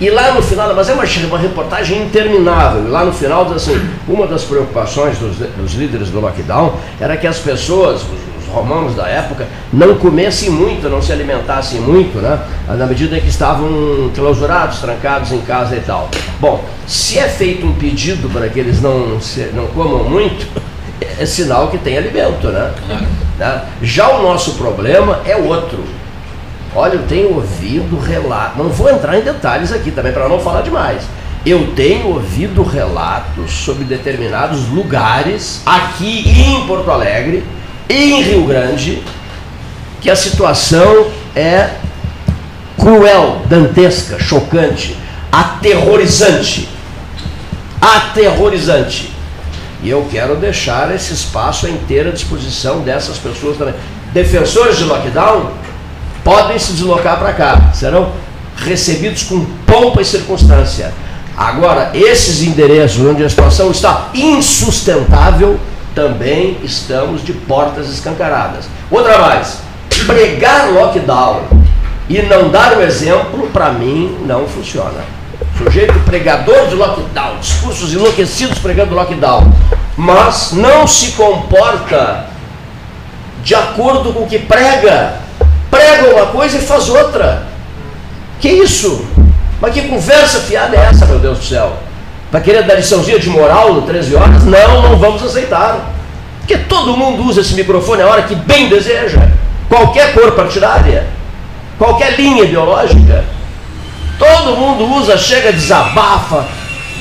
[0.00, 2.90] E lá no final, mas é uma, uma reportagem interminável.
[2.90, 7.38] Lá no final, assim, uma das preocupações dos, dos líderes do lockdown era que as
[7.38, 12.40] pessoas, os, os romanos da época, não comessem muito, não se alimentassem muito, né?
[12.66, 16.08] Na medida em que estavam clausurados, trancados em casa e tal.
[16.40, 20.46] Bom, se é feito um pedido para que eles não, se, não comam muito,
[21.18, 22.72] é sinal que tem alimento, né?
[23.38, 23.64] né?
[23.82, 25.99] Já o nosso problema é outro
[26.74, 30.62] Olha, eu tenho ouvido relatos, não vou entrar em detalhes aqui também para não falar
[30.62, 31.02] demais.
[31.44, 37.44] Eu tenho ouvido relatos sobre determinados lugares aqui em Porto Alegre
[37.88, 39.02] em Rio Grande
[40.00, 41.70] que a situação é
[42.78, 44.96] cruel, dantesca, chocante,
[45.30, 46.68] aterrorizante.
[47.80, 49.10] Aterrorizante.
[49.82, 53.74] E eu quero deixar esse espaço à inteira disposição dessas pessoas também.
[54.12, 55.52] Defensores de lockdown,
[56.24, 58.12] podem se deslocar para cá, serão
[58.56, 60.92] recebidos com pompa e circunstância.
[61.36, 65.58] Agora, esses endereços onde a situação está insustentável,
[65.94, 68.66] também estamos de portas escancaradas.
[68.90, 69.58] Outra mais,
[70.06, 71.42] pregar lockdown
[72.08, 75.04] e não dar o exemplo, para mim, não funciona.
[75.56, 79.52] Sujeito pregador de lockdown, discursos enlouquecidos pregando lockdown,
[79.96, 82.26] mas não se comporta
[83.42, 85.19] de acordo com o que prega
[85.70, 87.46] prega uma coisa e faz outra.
[88.40, 89.04] Que isso?
[89.60, 91.76] Mas que conversa fiada é essa, meu Deus do céu?
[92.30, 94.44] Para querer dar liçãozinha de moral no 13 horas?
[94.44, 95.92] Não, não vamos aceitar.
[96.38, 99.20] Porque todo mundo usa esse microfone a hora que bem deseja.
[99.68, 101.06] Qualquer cor partidária,
[101.78, 103.24] qualquer linha ideológica.
[104.18, 106.46] Todo mundo usa, chega, desabafa,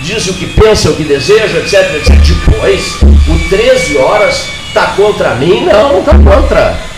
[0.03, 2.15] diz o que pensa, o que deseja, etc, etc.
[2.15, 5.65] Depois, o 13 horas está contra mim?
[5.65, 6.88] Não, não está contra.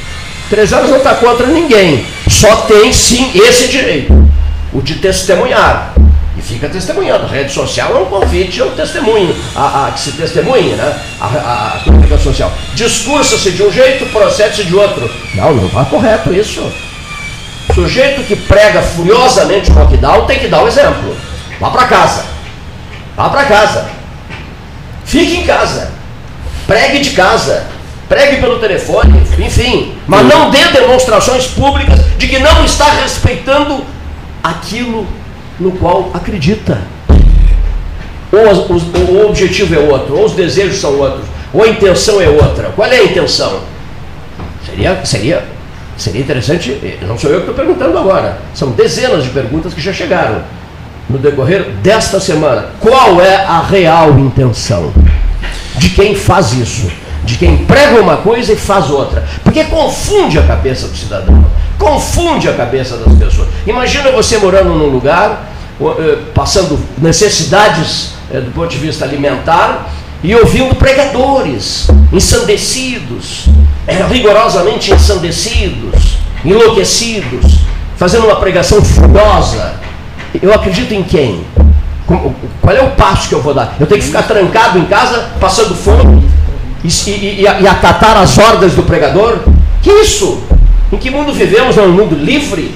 [0.51, 2.05] Três horas não está contra ninguém.
[2.27, 4.29] Só tem sim esse direito,
[4.73, 5.93] o de testemunhar.
[6.37, 7.25] E fica testemunhando.
[7.25, 10.99] Rede social é um convite ao testemunho, a, a que se testemunhe, né?
[11.21, 12.51] A, a, a comunicação social.
[12.73, 15.09] Discursa-se de um jeito, procede-se de outro.
[15.35, 16.69] Não, não está correto isso.
[17.73, 21.15] Sujeito que prega furiosamente o lockdown tem que dar o um exemplo.
[21.61, 22.25] Vá para casa.
[23.15, 23.89] Vá para casa.
[25.05, 25.91] Fique em casa.
[26.67, 27.70] Pregue de casa
[28.12, 33.86] pregue pelo telefone, enfim, mas não dê demonstrações públicas de que não está respeitando
[34.43, 35.08] aquilo
[35.58, 36.82] no qual acredita.
[38.30, 42.74] Ou, o objetivo é outro, ou os desejos são outros, ou a intenção é outra.
[42.76, 43.62] Qual é a intenção?
[44.65, 45.45] Seria, seria,
[45.95, 49.93] seria interessante, não sou eu que estou perguntando agora, são dezenas de perguntas que já
[49.93, 50.43] chegaram
[51.10, 52.71] no decorrer desta semana.
[52.78, 54.91] Qual é a real intenção
[55.78, 56.91] de quem faz isso?
[57.23, 59.23] De quem prega uma coisa e faz outra.
[59.43, 61.45] Porque confunde a cabeça do cidadão,
[61.77, 63.47] confunde a cabeça das pessoas.
[63.65, 69.89] Imagina você morando num lugar, eh, passando necessidades eh, do ponto de vista alimentar
[70.23, 73.45] e ouvindo pregadores ensandecidos,
[73.88, 77.60] eh, rigorosamente ensandecidos, enlouquecidos,
[77.97, 79.73] fazendo uma pregação furiosa.
[80.41, 81.43] Eu acredito em quem?
[82.62, 83.75] Qual é o passo que eu vou dar?
[83.79, 86.23] Eu tenho que ficar trancado em casa, passando fome?
[86.84, 89.39] E, e, e, acatar as ordens do pregador?
[89.82, 90.41] Que isso?
[90.91, 91.78] Em que mundo vivemos?
[91.78, 92.76] É um mundo livre?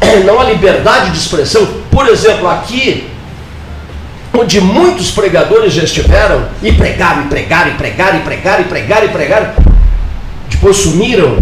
[0.24, 1.66] Não há liberdade de expressão?
[1.90, 3.08] Por exemplo, aqui,
[4.32, 9.06] onde muitos pregadores já estiveram, e pregaram, e pregaram, e pregaram, e pregaram, e pregaram,
[9.06, 9.50] e pregaram,
[10.48, 11.38] depois sumiram.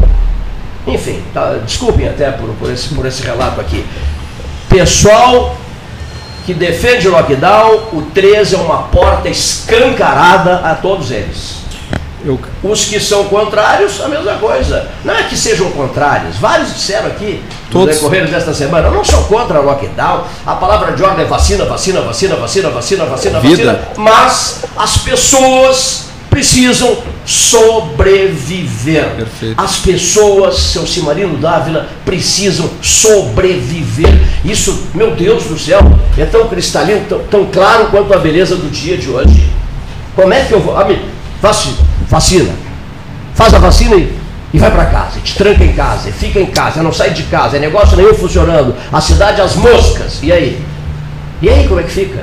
[0.87, 3.85] Enfim, tá, desculpem até por, por, esse, por esse relato aqui.
[4.69, 5.57] Pessoal
[6.45, 11.60] que defende o lockdown, o 13 é uma porta escancarada a todos eles.
[12.25, 12.39] Eu...
[12.63, 14.89] Os que são contrários, a mesma coisa.
[15.05, 17.89] Não é que sejam contrários, vários disseram aqui Todos.
[17.89, 21.29] no decorrer desta semana, eu não sou contra o lockdown, a palavra de ordem é
[21.29, 23.73] vacina, vacina, vacina, vacina, vacina, vacina, Vida.
[23.73, 29.05] vacina, mas as pessoas precisam sobreviver.
[29.17, 29.61] Perfeito.
[29.61, 34.15] As pessoas, seu Cimarino Dávila, precisam sobreviver.
[34.45, 35.81] Isso, meu Deus do céu,
[36.17, 39.45] é tão cristalino, tão, tão claro quanto a beleza do dia de hoje.
[40.15, 40.77] Como é que eu vou.
[40.77, 41.03] Amigo,
[41.41, 41.77] vacina,
[42.09, 42.53] vacina.
[43.35, 44.17] Faz a vacina e,
[44.53, 47.23] e vai para casa, te tranca em casa, e fica em casa, não sai de
[47.25, 50.19] casa, é negócio nenhum funcionando, a cidade às moscas.
[50.23, 50.63] E aí?
[51.41, 52.23] E aí como é que fica?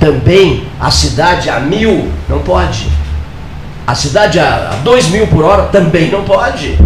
[0.00, 2.88] Também a cidade a mil não pode.
[3.86, 6.78] A cidade a 2 mil por hora também não pode.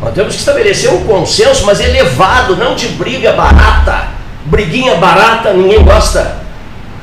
[0.00, 4.08] Nós temos que estabelecer um consenso, mas elevado, não de briga barata.
[4.46, 6.36] Briguinha barata, ninguém gosta.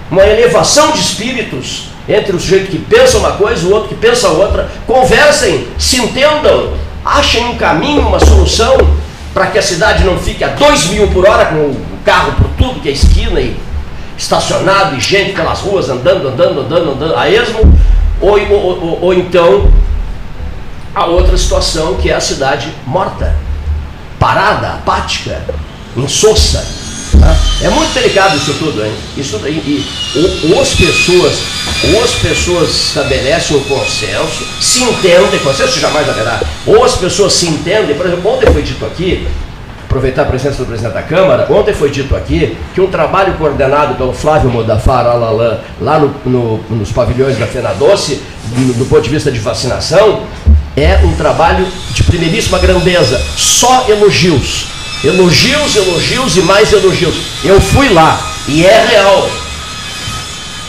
[0.10, 3.96] Uma elevação de espíritos entre o sujeito que pensa uma coisa e o outro que
[3.96, 4.70] pensa outra.
[4.86, 6.74] Conversem, se entendam,
[7.06, 8.78] achem um caminho, uma solução
[9.34, 12.48] para que a cidade não fique a 2 mil por hora com o carro por
[12.58, 13.56] tudo que é esquina e
[14.18, 17.62] estacionado e gente pelas ruas andando, andando, andando, andando a esmo
[18.20, 19.72] ou, ou, ou, ou então
[20.94, 23.34] a outra situação que é a cidade morta,
[24.20, 25.42] parada, apática,
[25.96, 26.81] insossa.
[27.20, 27.36] Tá?
[27.62, 28.92] É muito delicado isso tudo, hein?
[29.18, 29.86] Isso, e, e,
[30.54, 31.34] ou, as pessoas,
[32.04, 37.96] as pessoas estabelecem um consenso, se entendem, consenso jamais haverá, ou as pessoas se entendem,
[37.96, 39.28] por exemplo, ontem foi dito aqui,
[39.84, 43.96] aproveitar a presença do presidente da Câmara, ontem foi dito aqui que um trabalho coordenado
[43.96, 49.02] pelo Flávio Modafar Alalan, lá no, no, nos pavilhões da Fena Doce, do, do ponto
[49.02, 50.24] de vista de vacinação,
[50.78, 53.22] é um trabalho de primeiríssima grandeza.
[53.36, 54.68] Só elogios.
[55.04, 57.16] Elogios, elogios e mais elogios.
[57.44, 59.30] Eu fui lá e é real.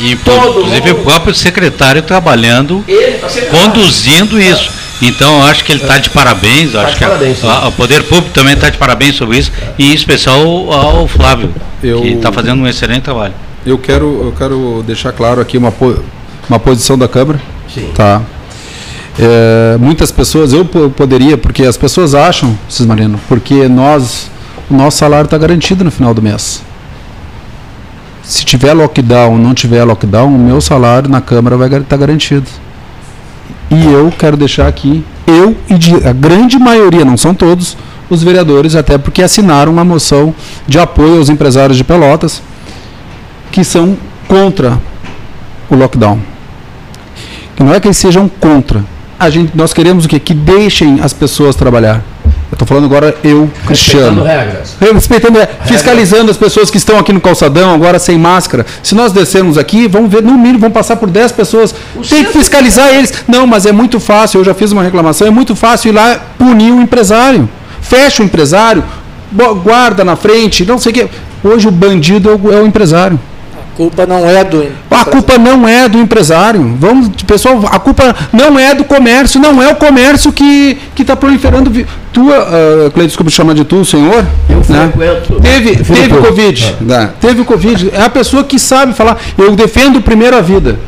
[0.00, 1.00] E, inclusive mundo...
[1.00, 2.84] o próprio secretário trabalhando,
[3.20, 4.70] tá conduzindo isso.
[5.02, 6.72] Então, eu acho que ele está de parabéns.
[6.72, 9.38] Tá acho de que parabéns, a, a, o Poder Público também está de parabéns sobre
[9.38, 9.52] isso.
[9.78, 10.40] E em especial
[10.72, 13.34] ao Flávio, eu, que está fazendo um excelente trabalho.
[13.66, 15.72] Eu quero, eu quero deixar claro aqui uma,
[16.48, 17.40] uma posição da Câmara.
[17.72, 17.90] Sim.
[17.94, 18.22] Tá.
[19.18, 24.30] É, muitas pessoas, eu poderia, porque as pessoas acham, Cismarino, porque nós,
[24.70, 26.62] o nosso salário está garantido no final do mês.
[28.22, 32.46] Se tiver lockdown, não tiver lockdown, o meu salário na Câmara vai estar tá garantido.
[33.70, 37.76] E eu quero deixar aqui, eu e a grande maioria, não são todos,
[38.08, 40.34] os vereadores, até porque assinaram uma moção
[40.66, 42.42] de apoio aos empresários de Pelotas,
[43.50, 43.96] que são
[44.28, 44.78] contra
[45.70, 46.20] o lockdown.
[47.58, 48.84] Não é que eles sejam contra.
[49.22, 50.18] A gente, nós queremos o quê?
[50.18, 52.02] Que deixem as pessoas trabalhar.
[52.24, 54.24] Eu estou falando agora eu, Cristiano.
[54.24, 54.76] Respeitando regras.
[54.80, 58.66] Respeitando, é, fiscalizando as pessoas que estão aqui no calçadão, agora sem máscara.
[58.82, 61.72] Se nós descermos aqui, vamos ver, no mínimo, vão passar por 10 pessoas.
[61.94, 62.96] O Tem que fiscalizar é...
[62.98, 63.14] eles.
[63.28, 66.20] Não, mas é muito fácil, eu já fiz uma reclamação, é muito fácil ir lá
[66.36, 67.48] punir o empresário.
[67.80, 68.82] Fecha o empresário,
[69.62, 71.08] guarda na frente, não sei o quê.
[71.44, 73.20] Hoje o bandido é o, é o empresário
[73.76, 76.76] culpa não é do A culpa não é do empresário.
[76.78, 81.70] Vamos, pessoal, a culpa não é do comércio, não é o comércio que está proliferando.
[82.12, 84.24] Tu, uh, Cleiton, desculpa te chamar de tu, senhor.
[84.48, 84.92] Eu né?
[84.92, 85.40] frequento.
[85.40, 86.76] Teve, teve Covid.
[86.80, 86.84] É.
[86.84, 87.10] Né?
[87.20, 87.90] Teve Covid.
[87.94, 89.18] É a pessoa que sabe falar.
[89.38, 90.78] Eu defendo primeiro a vida.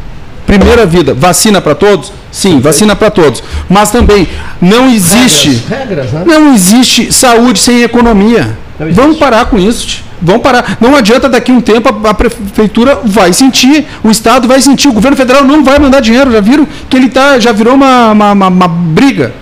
[0.46, 1.14] Primeira vida.
[1.14, 2.12] Vacina para todos?
[2.30, 3.42] Sim, vacina para todos.
[3.68, 4.28] Mas também
[4.60, 5.64] não existe.
[5.68, 6.24] Regras, regras, né?
[6.26, 8.56] Não existe saúde sem economia.
[8.92, 10.03] Vamos parar com isso.
[10.20, 10.78] Vão parar.
[10.80, 15.16] Não adianta daqui um tempo a, prefeitura vai sentir, o Estado vai sentir, o governo
[15.16, 16.30] federal não vai mandar dinheiro.
[16.30, 19.34] Já viram que ele tá, já virou uma, uma, uma, uma briga.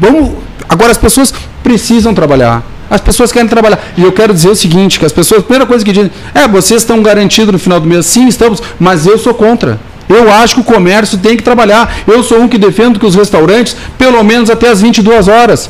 [0.00, 0.32] Vamos,
[0.68, 2.62] agora as pessoas precisam trabalhar.
[2.88, 3.80] As pessoas querem trabalhar.
[3.96, 6.46] E eu quero dizer o seguinte, que as pessoas, a primeira coisa que dizem, é,
[6.46, 8.06] vocês estão garantidos no final do mês.
[8.06, 9.78] Sim, estamos, mas eu sou contra.
[10.08, 11.92] Eu acho que o comércio tem que trabalhar.
[12.06, 15.68] Eu sou um que defendo que os restaurantes, pelo menos até as 22 horas.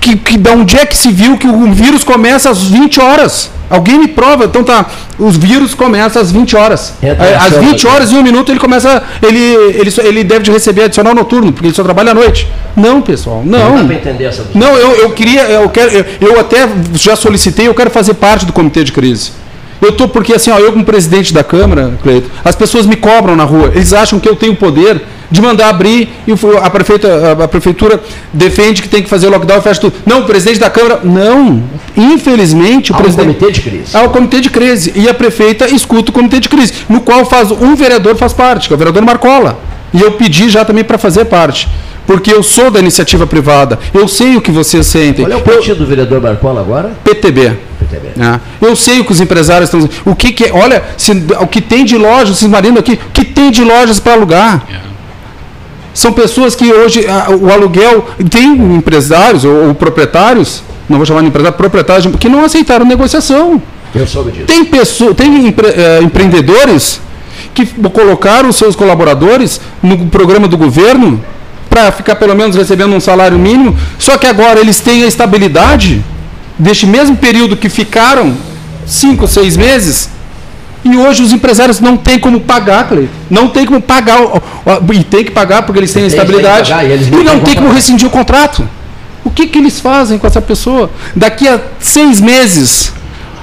[0.00, 3.50] Que, que da onde é que se viu que o vírus começa às 20 horas?
[3.70, 4.86] Alguém me prova, então tá.
[5.18, 6.94] Os vírus começam às 20 horas.
[7.02, 9.02] É, às 20 horas e um minuto ele começa.
[9.22, 12.48] Ele, ele, ele deve receber adicional noturno, porque ele só trabalha à noite.
[12.74, 13.82] Não, pessoal, não.
[13.82, 17.74] Não, entender essa não eu, eu queria, eu quero, eu, eu até já solicitei, eu
[17.74, 19.32] quero fazer parte do comitê de crise.
[19.80, 23.36] Eu tô porque assim, ó, eu como presidente da Câmara, Cleito, as pessoas me cobram
[23.36, 23.70] na rua.
[23.74, 28.00] Eles acham que eu tenho poder de mandar abrir e a, prefeita, a prefeitura
[28.32, 29.94] defende que tem que fazer lockdown e fecha tudo.
[30.06, 31.00] Não, o presidente da Câmara.
[31.04, 31.62] Não.
[31.96, 33.28] Infelizmente, o Há presidente.
[33.28, 33.96] Um comitê de crise.
[33.96, 34.92] Há o comitê de crise.
[34.96, 38.68] E a prefeita escuta o comitê de crise, no qual faz um vereador faz parte,
[38.68, 39.58] que é o vereador Marcola.
[39.92, 41.68] E eu pedi já também para fazer parte.
[42.06, 43.78] Porque eu sou da iniciativa privada.
[43.92, 45.26] Eu sei o que vocês sentem.
[45.26, 46.92] Qual é o partido do vereador Marcola agora?
[47.04, 47.67] PTB.
[47.96, 48.66] É.
[48.66, 51.60] Eu sei o que os empresários estão O que, que é, olha, se, o que
[51.60, 54.66] tem de lojas, Cismarino aqui, o que tem de lojas para alugar?
[55.94, 61.22] São pessoas que hoje a, o aluguel tem empresários ou, ou, proprietários, não vou chamar
[61.22, 63.60] de empresário, proprietários que não aceitaram negociação.
[63.94, 64.46] Eu soube disso.
[64.46, 67.00] Tem pessoas, tem empre, é, empreendedores
[67.54, 71.20] que colocaram os seus colaboradores no programa do governo
[71.68, 76.02] para ficar pelo menos recebendo um salário mínimo, só que agora eles têm a estabilidade
[76.58, 78.34] deste mesmo período que ficaram
[78.86, 80.10] cinco, seis meses,
[80.84, 83.12] e hoje os empresários não têm como pagar, Cleiton.
[83.28, 84.18] Não tem como pagar.
[84.92, 86.70] E tem que pagar porque eles têm a estabilidade.
[86.70, 88.68] Pagar, e, e, não tem como rescindir o contrato.
[89.24, 90.90] O que, que eles fazem com essa pessoa?
[91.14, 92.92] Daqui a seis meses,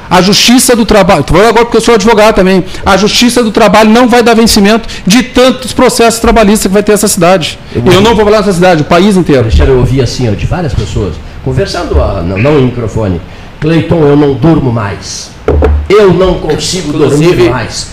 [0.09, 3.51] a Justiça do Trabalho, estou falando agora porque eu sou advogado também, a Justiça do
[3.51, 7.59] Trabalho não vai dar vencimento de tantos processos trabalhistas que vai ter essa cidade.
[7.75, 9.47] Eu, eu não vou falar dessa cidade, o país inteiro.
[9.59, 13.21] Eu ouvi assim, ó, de várias pessoas, conversando, não, não em microfone,
[13.61, 15.31] Cleiton, eu não durmo mais.
[15.87, 17.89] Eu não consigo dormir mais.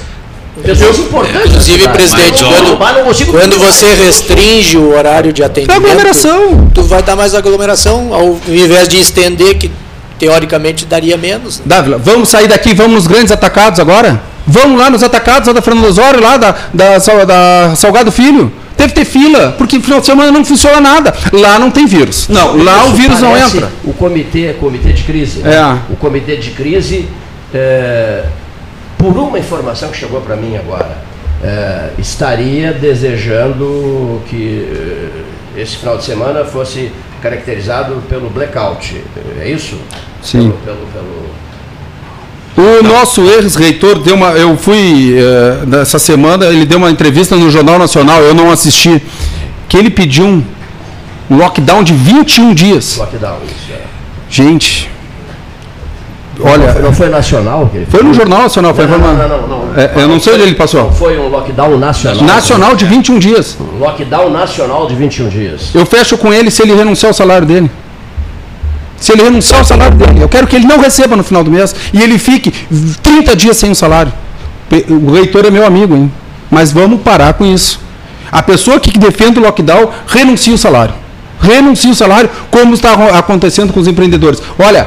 [0.63, 1.47] Pessoas importantes.
[1.47, 6.69] Inclusive, presidente, quando, quando você restringe o horário de atendimento, aglomeração.
[6.75, 9.71] tu vai dar mais aglomeração, ao invés de estender, que
[10.19, 11.59] teoricamente daria menos.
[11.59, 11.65] Né?
[11.67, 14.21] Dávila, vamos sair daqui, vamos nos grandes atacados agora?
[14.47, 18.53] Vamos lá nos atacados lá da Fernando Osório, lá da, da, da Salgado Filho.
[18.77, 21.15] Deve ter fila, porque no final de semana não funciona nada.
[21.33, 22.29] Lá não tem vírus.
[22.29, 23.71] Não, lá o vírus não entra.
[23.85, 25.41] O comitê, comitê de crise.
[25.41, 25.55] Né?
[25.55, 25.93] É.
[25.93, 27.09] O comitê de crise,
[27.55, 28.25] é,
[28.99, 30.99] por uma informação que chegou para mim agora,
[31.43, 34.69] é, estaria desejando que
[35.57, 39.03] é, esse final de semana fosse caracterizado pelo blackout.
[39.41, 39.77] É isso?
[40.23, 40.51] Sim.
[40.65, 41.42] Pelo, pelo, pelo...
[42.57, 44.31] O nosso ex-reitor deu uma.
[44.33, 49.03] Eu fui uh, nessa semana, ele deu uma entrevista no Jornal Nacional, eu não assisti,
[49.69, 50.45] que ele pediu um
[51.31, 52.97] lockdown de 21 dias.
[52.99, 53.81] Lockdown, isso é.
[54.29, 54.91] Gente.
[56.45, 57.71] Olha, não foi, nacional?
[57.89, 58.75] foi no Jornal Nacional.
[58.75, 59.63] Foi não, não, não, não.
[59.77, 60.91] É, eu não sei onde ele passou.
[60.91, 62.25] Foi um lockdown nacional.
[62.25, 63.57] Nacional de 21 dias.
[63.79, 65.71] Lockdown nacional de 21 dias.
[65.75, 67.71] Eu fecho com ele se ele renunciar ao salário dele
[69.03, 70.23] se ele renunciar ao salário dele.
[70.23, 72.53] Eu quero que ele não receba no final do mês e ele fique
[73.03, 74.13] 30 dias sem o salário.
[74.89, 76.11] O reitor é meu amigo, hein?
[76.49, 77.81] Mas vamos parar com isso.
[78.31, 80.95] A pessoa que defende o lockdown renuncia o salário.
[81.41, 84.41] Renuncia o salário, como está acontecendo com os empreendedores.
[84.57, 84.87] Olha,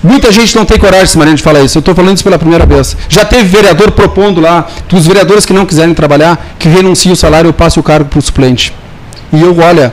[0.00, 1.76] muita gente não tem coragem, Mariana, de falar isso.
[1.76, 2.96] Eu estou falando isso pela primeira vez.
[3.08, 7.50] Já teve vereador propondo lá, os vereadores que não quiserem trabalhar, que renunciem o salário
[7.50, 8.72] e passe o cargo para o suplente.
[9.32, 9.92] E eu, olha,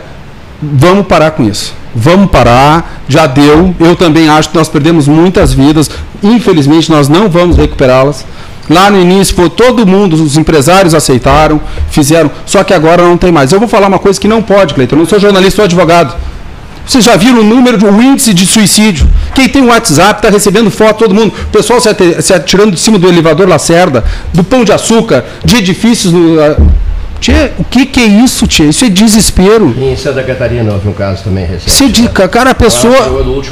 [0.64, 3.74] vamos parar com isso vamos parar, já deu.
[3.80, 5.90] Eu também acho que nós perdemos muitas vidas,
[6.22, 8.26] infelizmente nós não vamos recuperá-las.
[8.70, 13.32] Lá no início foi todo mundo, os empresários aceitaram, fizeram, só que agora não tem
[13.32, 13.52] mais.
[13.52, 14.96] Eu vou falar uma coisa que não pode, Cleiton.
[14.96, 16.16] Eu não sou jornalista, sou advogado.
[16.86, 19.08] Vocês já viram o número, o índice de suicídio?
[19.34, 21.34] Quem tem o WhatsApp está recebendo foto, todo mundo.
[21.46, 26.12] O pessoal se atirando de cima do elevador Lacerda, do pão de açúcar, de edifícios
[26.12, 26.36] no,
[27.24, 28.66] Tchê, o que, que é isso, Tchê?
[28.66, 29.74] Isso é desespero.
[29.80, 31.70] Em Santa Catarina houve um caso também recente.
[31.70, 32.28] Isso é né?
[32.28, 32.98] Cara, a pessoa.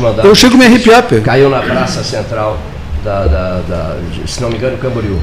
[0.09, 1.23] Andar, eu chego a me arrepiar, Pedro.
[1.23, 2.59] Caiu na praça central
[3.01, 5.17] da, da, da, se não me engano, Camboriú.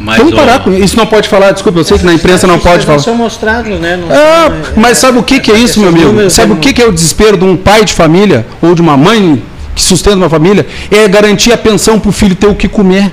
[0.00, 0.96] Mas Vamos parar com isso.
[0.96, 3.00] não pode falar, desculpa, eu sei que na imprensa não pode falar.
[3.00, 3.98] são mostrados, né?
[3.98, 6.30] Não é, são, mas sabe o que, que é isso, meu amigo?
[6.30, 8.96] Sabe o que, que é o desespero de um pai de família ou de uma
[8.96, 9.42] mãe
[9.74, 10.66] que sustenta uma família?
[10.90, 13.12] É garantir a pensão para o filho ter o que comer.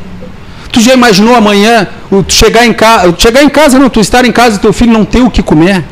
[0.77, 1.87] Tu já imaginou amanhã
[2.27, 5.03] chegar em casa, chegar em casa não, tu estar em casa e teu filho não
[5.03, 5.83] ter o que comer?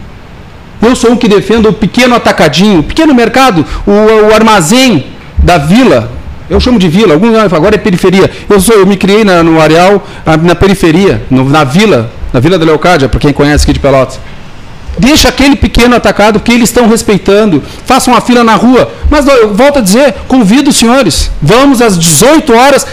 [0.79, 5.07] Eu sou um que defendo o pequeno atacadinho, o pequeno mercado, o, o armazém
[5.39, 6.11] da vila.
[6.47, 8.29] Eu chamo de vila, alguns agora é periferia.
[8.47, 12.39] Eu sou, eu me criei na, no areal, na, na periferia, no, na vila, na
[12.39, 14.19] vila da Leocádia, para quem conhece aqui de Pelotas.
[14.99, 17.63] Deixa aquele pequeno atacado que eles estão respeitando.
[17.87, 18.93] Façam uma fila na rua.
[19.09, 22.85] Mas eu volto a dizer, convido os senhores, vamos às 18 horas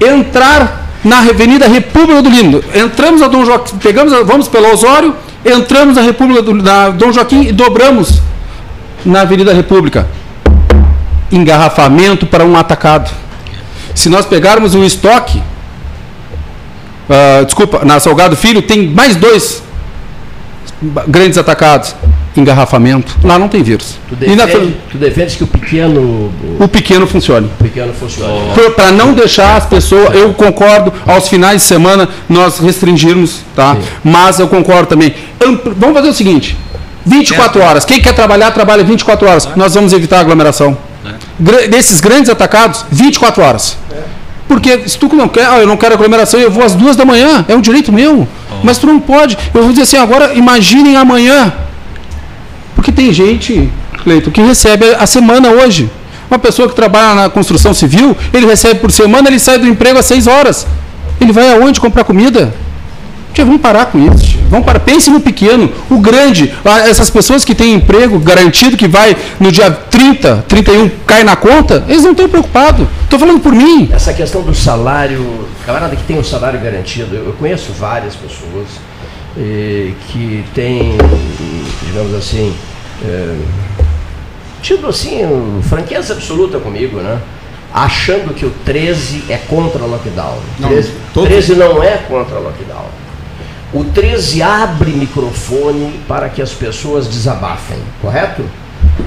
[0.00, 2.64] entrar na Avenida República do Lindo.
[2.74, 7.12] Entramos a Dom Joaquim, pegamos, a, vamos pelo Osório, entramos na República do na Dom
[7.12, 8.20] Joaquim e dobramos
[9.04, 10.06] na Avenida República.
[11.30, 13.10] Engarrafamento para um atacado.
[13.94, 15.38] Se nós pegarmos o estoque,
[17.08, 19.62] uh, desculpa, na Salgado Filho tem mais dois
[21.06, 21.94] grandes atacados.
[22.40, 23.16] Engarrafamento.
[23.24, 23.96] Lá não tem vírus.
[24.08, 27.48] Tu E na- defende, tu defendes que o pequeno, o o pequeno funcione.
[27.58, 28.32] pequeno funciona.
[28.76, 33.76] Para não deixar as pessoas, eu concordo, aos finais de semana nós restringirmos, tá?
[34.02, 35.14] Mas eu concordo também.
[35.44, 36.56] ampli- Vamos fazer o seguinte:
[37.06, 37.84] 24 horas.
[37.84, 39.48] Quem quer trabalhar, trabalha 24 horas.
[39.56, 40.76] Nós vamos evitar a aglomeração.
[41.40, 43.76] Gra- Desses grandes atacados, 24 horas.
[44.46, 47.04] Porque se tu não quer, ah, eu não quero aglomeração, eu vou às duas da
[47.04, 48.26] manhã, é um direito meu.
[48.62, 49.36] Mas tu não pode.
[49.54, 51.52] Eu vou dizer assim, agora imaginem amanhã.
[52.78, 53.68] Porque tem gente,
[54.04, 55.90] Cleito, que recebe a semana hoje.
[56.30, 59.98] Uma pessoa que trabalha na construção civil, ele recebe por semana, ele sai do emprego
[59.98, 60.64] às seis horas.
[61.20, 62.54] Ele vai aonde comprar comida?
[63.34, 64.24] Tia, vamos parar com isso.
[64.24, 64.40] tia.
[64.48, 64.78] Vamos parar.
[64.78, 66.54] Pense no pequeno, o grande.
[66.64, 71.34] Ah, Essas pessoas que têm emprego garantido, que vai no dia 30, 31, cai na
[71.34, 72.86] conta, eles não estão preocupados.
[73.02, 73.90] Estou falando por mim.
[73.92, 75.26] Essa questão do salário,
[75.66, 78.68] camarada que tem um salário garantido, eu eu conheço várias pessoas
[79.36, 80.96] eh, que têm,
[81.84, 82.54] digamos assim,
[83.04, 83.36] eh,
[84.62, 85.20] tido assim,
[85.68, 87.18] franqueza absoluta comigo, né?
[87.72, 90.38] Achando que o 13 é contra o lockdown.
[90.58, 92.86] Não, 13, todos- 13 não é contra o lockdown.
[93.72, 98.42] O 13 abre microfone para que as pessoas desabafem, correto?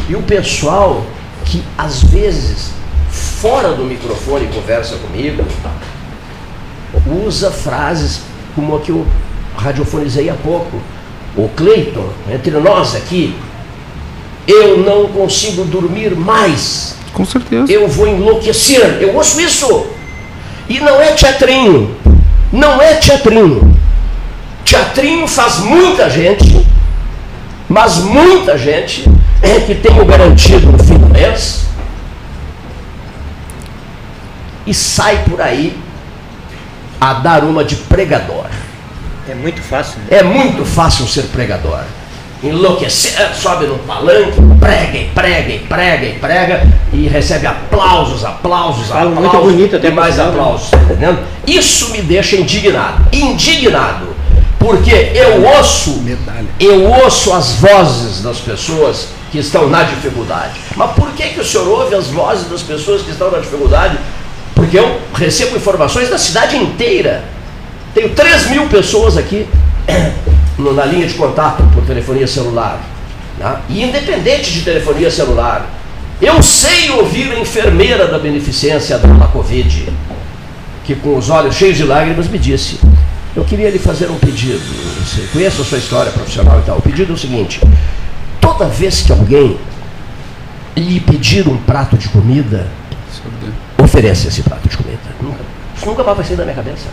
[0.08, 1.04] E o pessoal
[1.46, 2.70] que às vezes
[3.10, 5.44] fora do microfone conversa comigo
[7.26, 8.22] usa frases
[8.56, 9.06] como a que eu
[9.58, 10.80] radiofonizei há pouco.
[11.36, 13.36] O Cleiton, entre nós aqui,
[14.52, 17.72] eu não consigo dormir mais Com certeza.
[17.72, 18.98] eu vou enlouquecer.
[19.02, 19.88] Eu ouço isso.
[20.68, 21.96] E não é teatrinho.
[22.52, 23.76] Não é teatrinho.
[24.66, 26.66] Teatrinho faz muita gente,
[27.68, 29.06] mas muita gente
[29.42, 31.66] é que tem o garantido no fim do mês
[34.66, 35.78] e sai por aí
[37.00, 38.46] a dar uma de pregador.
[39.28, 40.00] É muito fácil.
[40.00, 40.18] Né?
[40.20, 41.84] É muito fácil ser pregador.
[42.44, 48.88] Enlouquecer, sobe no palanque, prega e prega e prega e prega e recebe aplausos, aplausos,
[48.88, 49.32] Fala aplausos.
[49.32, 50.24] muito bonito até e mais né?
[50.24, 51.20] aplausos, tá entendendo?
[51.46, 53.06] Isso me deixa indignado.
[53.12, 54.08] Indignado.
[54.58, 56.04] Porque eu ouço,
[56.60, 60.60] eu ouço as vozes das pessoas que estão na dificuldade.
[60.76, 63.98] Mas por que, que o senhor ouve as vozes das pessoas que estão na dificuldade?
[64.56, 67.24] Porque eu recebo informações da cidade inteira.
[67.94, 69.48] Tenho 3 mil pessoas aqui
[70.62, 72.80] no- na linha de contato por telefonia celular.
[73.38, 73.58] né?
[73.70, 75.66] E independente de telefonia celular,
[76.22, 79.90] eu sei ouvir a enfermeira da beneficência da Covid,
[80.86, 82.80] que com os olhos cheios de lágrimas me disse:
[83.36, 84.60] Eu queria lhe fazer um pedido.
[85.06, 86.78] Você conhece a sua história profissional e tal.
[86.78, 87.60] O pedido é o seguinte:
[88.40, 89.58] toda vez que alguém
[90.76, 92.68] lhe pedir um prato de comida,
[93.78, 95.00] ofereça esse prato de comida.
[95.22, 95.40] Nunca.
[95.76, 96.88] Isso nunca vai sair da minha cabeça.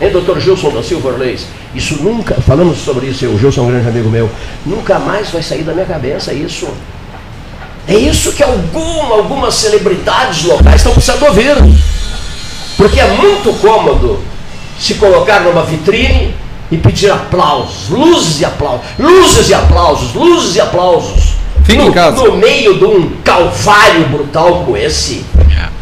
[0.00, 1.46] Hein, doutor Gilson da Silva Orleis?
[1.74, 4.30] Isso nunca, falamos sobre isso, o Gilson é um grande amigo meu,
[4.64, 6.68] nunca mais vai sair da minha cabeça isso.
[7.88, 11.54] É isso que alguma, algumas celebridades locais estão precisando ouvir.
[12.76, 14.20] Porque é muito cômodo
[14.78, 16.34] se colocar numa vitrine
[16.70, 21.34] e pedir aplausos, luzes e aplausos, luzes e aplausos, luzes e aplausos.
[21.64, 22.22] Fica em no, casa.
[22.22, 25.24] no meio de um calvário brutal como esse,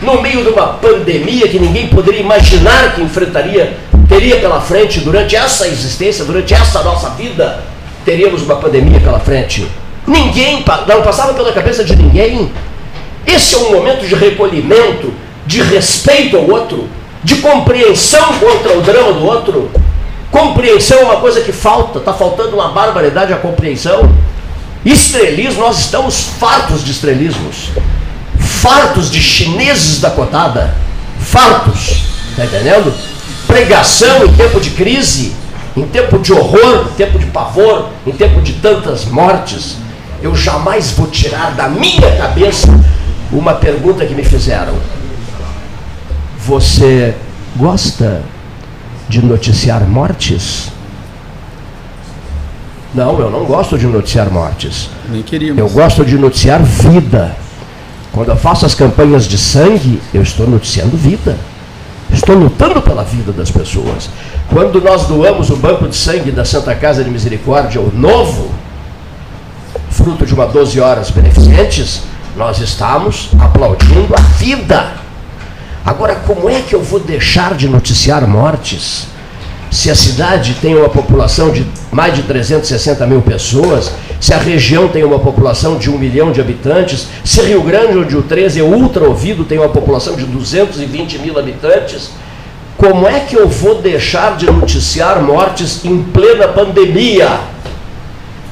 [0.04, 3.76] no meio de uma pandemia que ninguém poderia imaginar que enfrentaria,
[4.08, 7.64] teria pela frente durante essa existência, durante essa nossa vida,
[8.04, 9.66] teríamos uma pandemia pela frente.
[10.06, 12.52] Ninguém, não passava pela cabeça de ninguém.
[13.26, 15.12] Esse é um momento de recolhimento,
[15.46, 16.88] de respeito ao outro,
[17.22, 19.70] de compreensão contra o drama do outro.
[20.30, 24.10] Compreensão é uma coisa que falta, está faltando uma barbaridade a compreensão.
[24.84, 27.70] Estrelismo, nós estamos fartos de estrelismos,
[28.64, 30.74] fartos de chineses da cotada,
[31.20, 32.02] fartos,
[32.34, 32.94] tá entendendo?
[33.46, 35.36] Pregação em tempo de crise,
[35.76, 39.76] em tempo de horror, em tempo de pavor, em tempo de tantas mortes.
[40.22, 42.66] Eu jamais vou tirar da minha cabeça
[43.30, 44.72] uma pergunta que me fizeram.
[46.38, 47.14] Você
[47.56, 48.22] gosta
[49.10, 50.72] de noticiar mortes?
[52.94, 54.88] Não, eu não gosto de noticiar mortes.
[55.10, 55.58] Nem queríamos.
[55.58, 57.43] Eu gosto de noticiar vida.
[58.14, 61.36] Quando eu faço as campanhas de sangue, eu estou noticiando vida.
[62.12, 64.08] Estou lutando pela vida das pessoas.
[64.48, 68.52] Quando nós doamos o banco de sangue da Santa Casa de Misericórdia, o novo,
[69.90, 72.02] fruto de uma 12 horas beneficentes,
[72.36, 74.92] nós estamos aplaudindo a vida.
[75.84, 79.08] Agora, como é que eu vou deixar de noticiar mortes?
[79.72, 83.90] Se a cidade tem uma população de mais de 360 mil pessoas,
[84.20, 88.16] se a região tem uma população de um milhão de habitantes, se Rio Grande, onde
[88.16, 92.10] o 13 é ultra ouvido, tem uma população de 220 mil habitantes,
[92.76, 97.40] como é que eu vou deixar de noticiar mortes em plena pandemia?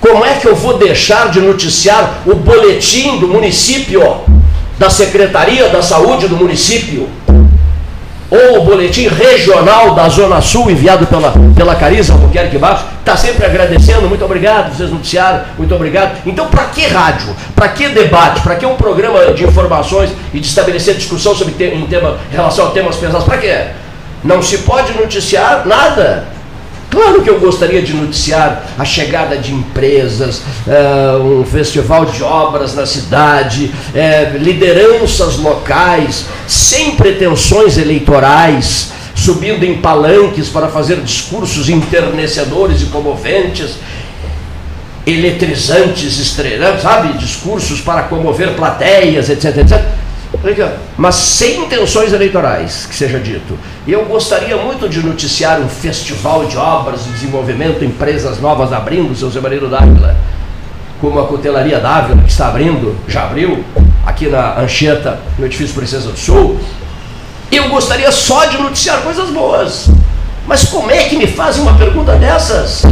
[0.01, 4.21] Como é que eu vou deixar de noticiar o boletim do município,
[4.79, 7.09] da Secretaria da Saúde do município?
[8.33, 13.45] Ou o boletim regional da Zona Sul, enviado pela, pela Cariza Albuquerque Barros, está sempre
[13.45, 16.17] agradecendo, muito obrigado, vocês noticiaram, muito obrigado.
[16.25, 17.37] Então, para que rádio?
[17.55, 18.41] Para que debate?
[18.41, 22.35] Para que um programa de informações e de estabelecer discussão sobre te, em, tema, em
[22.35, 23.25] relação a temas pesados?
[23.25, 23.67] Para quê?
[24.25, 26.32] Não se pode noticiar nada.
[26.93, 32.75] Claro que eu gostaria de noticiar a chegada de empresas, uh, um festival de obras
[32.75, 42.83] na cidade, uh, lideranças locais, sem pretensões eleitorais, subindo em palanques para fazer discursos enternecedores
[42.83, 43.77] e comoventes,
[45.07, 47.17] eletrizantes, estrelantes, sabe?
[47.17, 49.83] Discursos para comover plateias, etc, etc.
[50.97, 53.59] Mas sem intenções eleitorais, que seja dito.
[53.87, 59.31] Eu gostaria muito de noticiar um festival de obras de desenvolvimento, empresas novas abrindo, seu
[59.31, 60.17] Zé Marido Dávila,
[61.01, 63.65] como a Cutelaria Dávila, que está abrindo, já abriu,
[64.07, 66.59] aqui na Anchieta, no edifício Princesa do Sul.
[67.51, 69.91] Eu gostaria só de noticiar coisas boas.
[70.47, 72.83] Mas como é que me fazem uma pergunta dessas?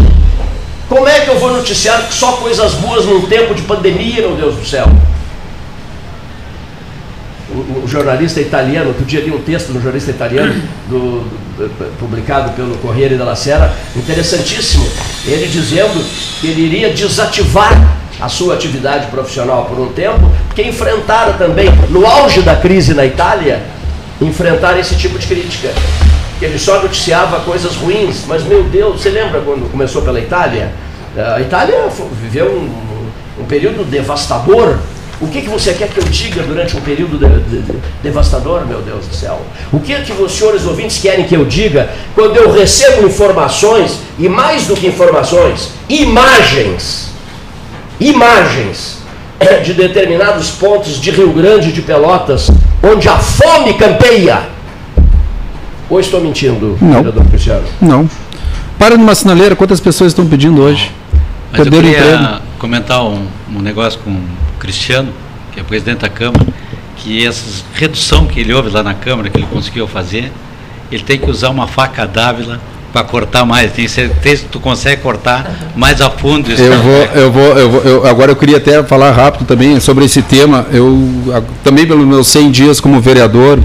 [0.88, 4.56] Como é que eu vou noticiar só coisas boas num tempo de pandemia, meu Deus
[4.56, 4.86] do céu?
[7.60, 11.20] O, jornalista italiano, outro dia li um texto no jornalista italiano, do,
[11.56, 14.86] do, publicado pelo Corriere della Sera, interessantíssimo,
[15.26, 16.04] ele dizendo
[16.40, 22.06] que ele iria desativar a sua atividade profissional por um tempo, porque enfrentara também, no
[22.06, 23.62] auge da crise na Itália,
[24.20, 25.70] enfrentar esse tipo de crítica.
[26.40, 30.72] Ele só noticiava coisas ruins, mas meu Deus, você lembra quando começou pela Itália?
[31.34, 31.88] A Itália
[32.22, 34.78] viveu um, um período devastador
[35.20, 38.66] o que, que você quer que eu diga durante um período de, de, de, devastador,
[38.66, 39.40] meu Deus do céu?
[39.70, 44.28] O que, que os senhores ouvintes querem que eu diga quando eu recebo informações, e
[44.28, 47.10] mais do que informações, imagens,
[48.00, 48.98] imagens
[49.62, 52.50] de determinados pontos de Rio Grande de Pelotas,
[52.82, 54.48] onde a fome campeia?
[55.90, 57.02] Ou estou mentindo, Não.
[57.02, 57.64] vereador Cristiano?
[57.80, 58.08] Não.
[58.78, 60.90] Para numa sinaleira, quantas pessoas estão pedindo hoje?
[61.52, 62.42] Mas eu queria emprego?
[62.58, 64.16] comentar um, um negócio com
[64.60, 65.12] Cristiano,
[65.52, 66.46] que é presidente da Câmara,
[66.96, 70.30] que essa redução que ele houve lá na Câmara, que ele conseguiu fazer,
[70.92, 72.60] ele tem que usar uma faca dávila
[72.92, 73.72] para cortar mais.
[73.72, 76.62] Tem certeza que tu consegue cortar mais a fundo isso.
[76.62, 80.04] Eu vou, eu vou, eu vou eu, agora eu queria até falar rápido também sobre
[80.04, 80.66] esse tema.
[80.70, 83.58] Eu também pelos meus 100 dias como vereador,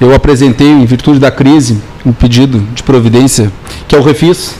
[0.00, 3.50] eu apresentei em virtude da crise um pedido de providência,
[3.86, 4.54] que é o refis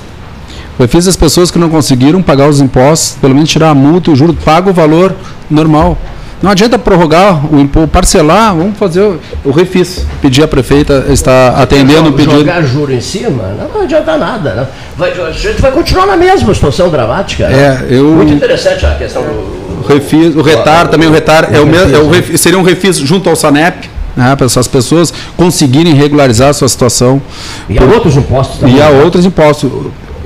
[0.78, 4.10] eu fiz as pessoas que não conseguiram pagar os impostos, pelo menos tirar a multa,
[4.10, 5.14] o juro, paga o valor
[5.50, 5.96] normal.
[6.42, 10.04] Não adianta prorrogar o imposto, parcelar, vamos fazer o, o refis.
[10.20, 12.40] Pedir a prefeita está atendendo o pedido.
[12.40, 14.52] Jogar juro em cima, não, não adianta nada.
[14.52, 14.66] Né?
[14.98, 17.48] Vai, a gente vai continuar na mesma situação dramática.
[17.48, 17.86] Né?
[17.90, 19.66] É, eu, Muito interessante a questão do.
[19.82, 22.58] O refis, o retar, o, também o retar, é o, refis, é o refis, seria
[22.58, 27.20] um refis junto ao SANEP né, para essas pessoas conseguirem regularizar a sua situação.
[27.68, 28.76] E há outros impostos também.
[28.76, 29.04] E há né?
[29.04, 29.70] outros impostos.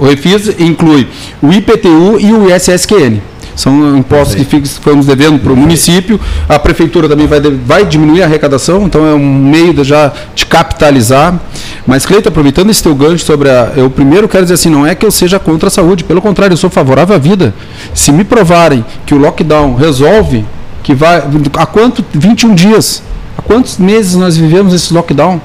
[0.01, 1.07] O refis inclui
[1.43, 3.21] o IPTU e o ISSQN.
[3.55, 6.19] São impostos que ficamos devendo para o município.
[6.49, 10.47] A prefeitura também vai, vai diminuir a arrecadação, então é um meio de já de
[10.47, 11.39] capitalizar.
[11.87, 13.73] Mas, Cleito, aproveitando esse teu gancho sobre a.
[13.77, 16.55] Eu primeiro quero dizer assim, não é que eu seja contra a saúde, pelo contrário,
[16.55, 17.53] eu sou favorável à vida.
[17.93, 20.47] Se me provarem que o lockdown resolve,
[20.83, 21.23] que vai.
[21.59, 22.03] Há quanto?
[22.15, 23.03] 21 dias.
[23.37, 25.39] Há quantos meses nós vivemos esse lockdown?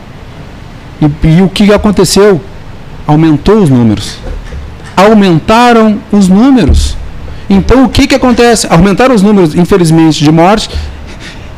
[1.02, 2.40] E, e o que aconteceu?
[3.06, 4.18] Aumentou os números
[4.96, 6.98] aumentaram os números.
[7.50, 8.68] Então o que, que acontece?
[8.70, 10.70] Aumentaram os números, infelizmente, de morte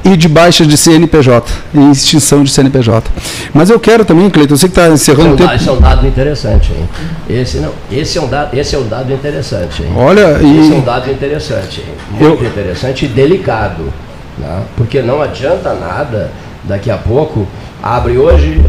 [0.04, 3.10] e de baixa de CNPJ, e extinção de CNPJ.
[3.54, 5.54] Mas eu quero também, Cleiton, você que está encerrando esse é, um, tempo...
[5.54, 6.90] esse é um dado interessante, hein?
[7.30, 9.90] Esse, não, esse, é, um dado, esse é um dado interessante, hein?
[9.96, 10.60] Olha, e...
[10.60, 11.94] Esse é um dado interessante, hein?
[12.12, 12.50] Muito eu...
[12.50, 13.92] interessante e delicado.
[14.38, 14.64] Né?
[14.78, 16.32] Porque não adianta nada,
[16.64, 17.46] daqui a pouco,
[17.84, 18.62] abre hoje,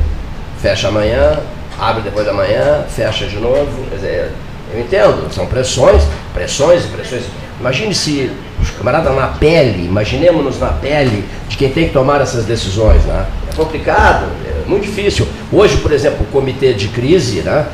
[0.60, 1.38] fecha amanhã,
[1.78, 3.84] abre depois da manhã, fecha de novo.
[3.90, 4.32] Quer dizer,
[4.72, 6.02] eu entendo, são pressões,
[6.34, 7.24] pressões e pressões.
[7.58, 12.44] Imagine se os camaradas na pele, imaginemos-nos na pele de quem tem que tomar essas
[12.44, 13.02] decisões.
[13.04, 13.26] Né?
[13.50, 15.26] É complicado, é muito difícil.
[15.50, 17.66] Hoje, por exemplo, o comitê de crise né,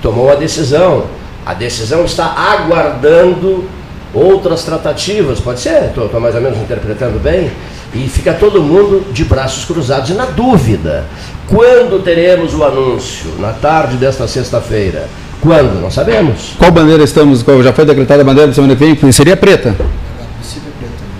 [0.00, 1.06] tomou a decisão.
[1.44, 3.64] A decisão está aguardando
[4.12, 7.50] outras tratativas, pode ser, estou mais ou menos interpretando bem,
[7.94, 11.04] e fica todo mundo de braços cruzados e na dúvida.
[11.46, 13.34] Quando teremos o anúncio?
[13.38, 15.08] Na tarde desta sexta-feira
[15.40, 15.80] quando?
[15.80, 16.54] Não sabemos.
[16.58, 17.42] Qual bandeira estamos?
[17.42, 19.12] Qual, já foi decretada a bandeira da semana que vem?
[19.12, 19.74] Seria preta?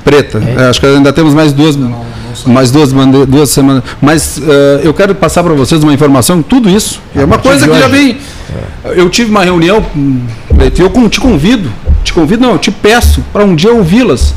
[0.04, 0.42] Preta.
[0.44, 0.62] É.
[0.62, 2.08] É, acho que ainda temos mais duas, não, não
[2.46, 2.92] mais duas,
[3.26, 3.82] duas semanas.
[4.00, 6.42] Mas uh, eu quero passar para vocês uma informação.
[6.42, 8.18] Tudo isso é uma coisa que já vem
[8.96, 10.20] Eu tive uma reunião, hum,
[10.58, 11.70] eu te convido,
[12.04, 14.34] te convido, não, eu te peço para um dia ouvi-las.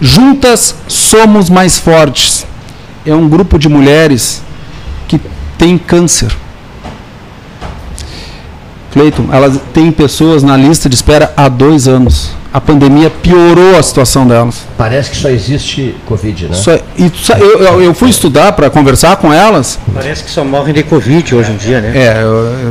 [0.00, 2.46] Juntas somos mais fortes.
[3.06, 4.42] É um grupo de mulheres
[5.06, 5.20] que
[5.56, 6.34] tem câncer.
[8.98, 13.82] Cleiton, elas têm pessoas na lista de espera há dois anos a pandemia piorou a
[13.82, 14.66] situação delas.
[14.76, 16.54] Parece que só existe Covid, né?
[16.54, 19.78] Só, e, eu, eu, eu, fui estudar para conversar com elas.
[19.92, 21.92] Parece que só morrem de Covid hoje em dia, né?
[21.94, 22.24] É,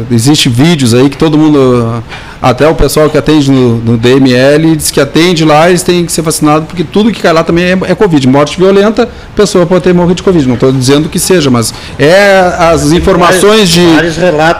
[0.09, 2.03] existe vídeos aí que todo mundo,
[2.41, 6.11] até o pessoal que atende no, no DML, diz que atende lá, eles têm que
[6.11, 8.27] ser vacinados, porque tudo que cai lá também é, é Covid.
[8.27, 10.47] Morte violenta, a pessoa pode ter morrido de Covid.
[10.47, 13.85] Não estou dizendo que seja, mas é as informações de,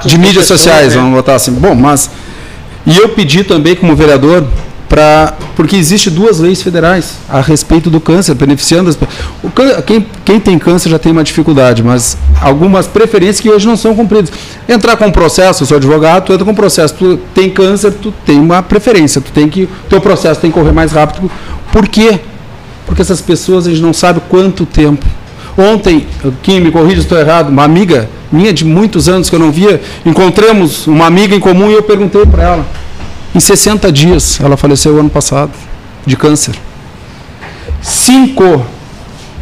[0.05, 1.01] de mídias sociais, né?
[1.01, 1.51] vamos botar assim.
[1.51, 2.11] Bom, mas.
[2.85, 4.45] E eu pedi também, como vereador,
[5.55, 8.97] porque existe duas leis federais a respeito do câncer, beneficiando as,
[9.43, 9.51] o,
[9.85, 13.93] quem, quem tem câncer já tem uma dificuldade, mas algumas preferências que hoje não são
[13.93, 14.31] cumpridas.
[14.67, 17.91] Entrar com um processo, eu sou advogado, tu entra com um processo, tu tem câncer,
[17.91, 21.29] tu tem uma preferência, tu tem que teu processo tem que correr mais rápido.
[21.71, 22.19] Por quê?
[22.85, 25.05] Porque essas pessoas a gente não sabe quanto tempo.
[25.57, 26.07] Ontem,
[26.43, 29.51] quem me corrija se estou errado, uma amiga minha de muitos anos que eu não
[29.51, 32.65] via, encontramos uma amiga em comum e eu perguntei para ela
[33.37, 35.51] em 60 dias, ela faleceu ano passado
[36.03, 36.55] de câncer.
[37.83, 38.65] Cinco,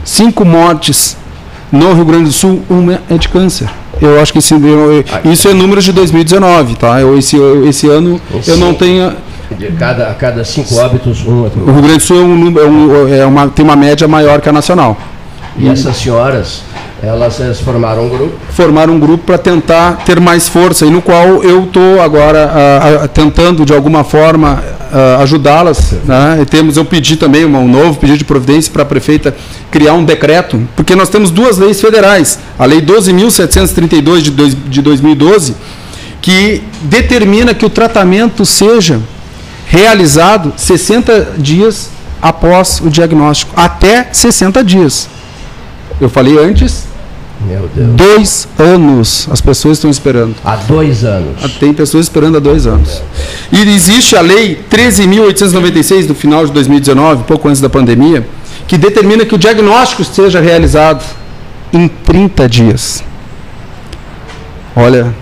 [0.03, 1.15] cinco mortes
[1.71, 3.69] no Rio Grande do Sul, uma é de câncer.
[4.01, 6.99] Eu acho que esse, eu, isso é números de 2019, tá?
[6.99, 9.13] Eu, esse, esse ano eu não tenho.
[9.57, 11.43] De cada, a cada cinco óbitos, um.
[11.43, 14.41] O Rio Grande do Sul é um, é, um, é uma, tem uma média maior
[14.41, 14.97] que a nacional.
[15.57, 16.63] E essas senhoras
[17.05, 18.33] elas, formaram um grupo?
[18.51, 22.49] Formaram um grupo para tentar ter mais força, e no qual eu estou agora
[23.01, 24.63] uh, uh, tentando, de alguma forma,
[25.19, 25.93] ajudá-las.
[26.05, 26.39] Né?
[26.41, 29.35] E temos, eu pedi também um novo pedido de providência para a prefeita
[29.69, 32.39] criar um decreto, porque nós temos duas leis federais.
[32.57, 35.55] A Lei 12.732 de, dois, de 2012,
[36.21, 39.01] que determina que o tratamento seja
[39.67, 41.89] realizado 60 dias
[42.21, 45.09] após o diagnóstico, até 60 dias.
[45.99, 46.94] Eu falei antes.
[47.41, 47.95] Meu Deus.
[47.95, 50.35] Dois anos as pessoas estão esperando.
[50.43, 51.51] Há dois anos.
[51.59, 53.01] Tem pessoas esperando há dois anos.
[53.51, 58.25] E existe a lei 13.896 do final de 2019, pouco antes da pandemia,
[58.67, 61.03] que determina que o diagnóstico seja realizado
[61.73, 63.03] em 30 dias.
[64.75, 65.13] Olha,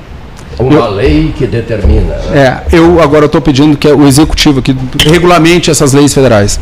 [0.60, 2.16] uma eu, lei que determina.
[2.30, 2.64] Né?
[2.72, 6.60] É, eu agora estou pedindo que o executivo que regulamente essas leis federais.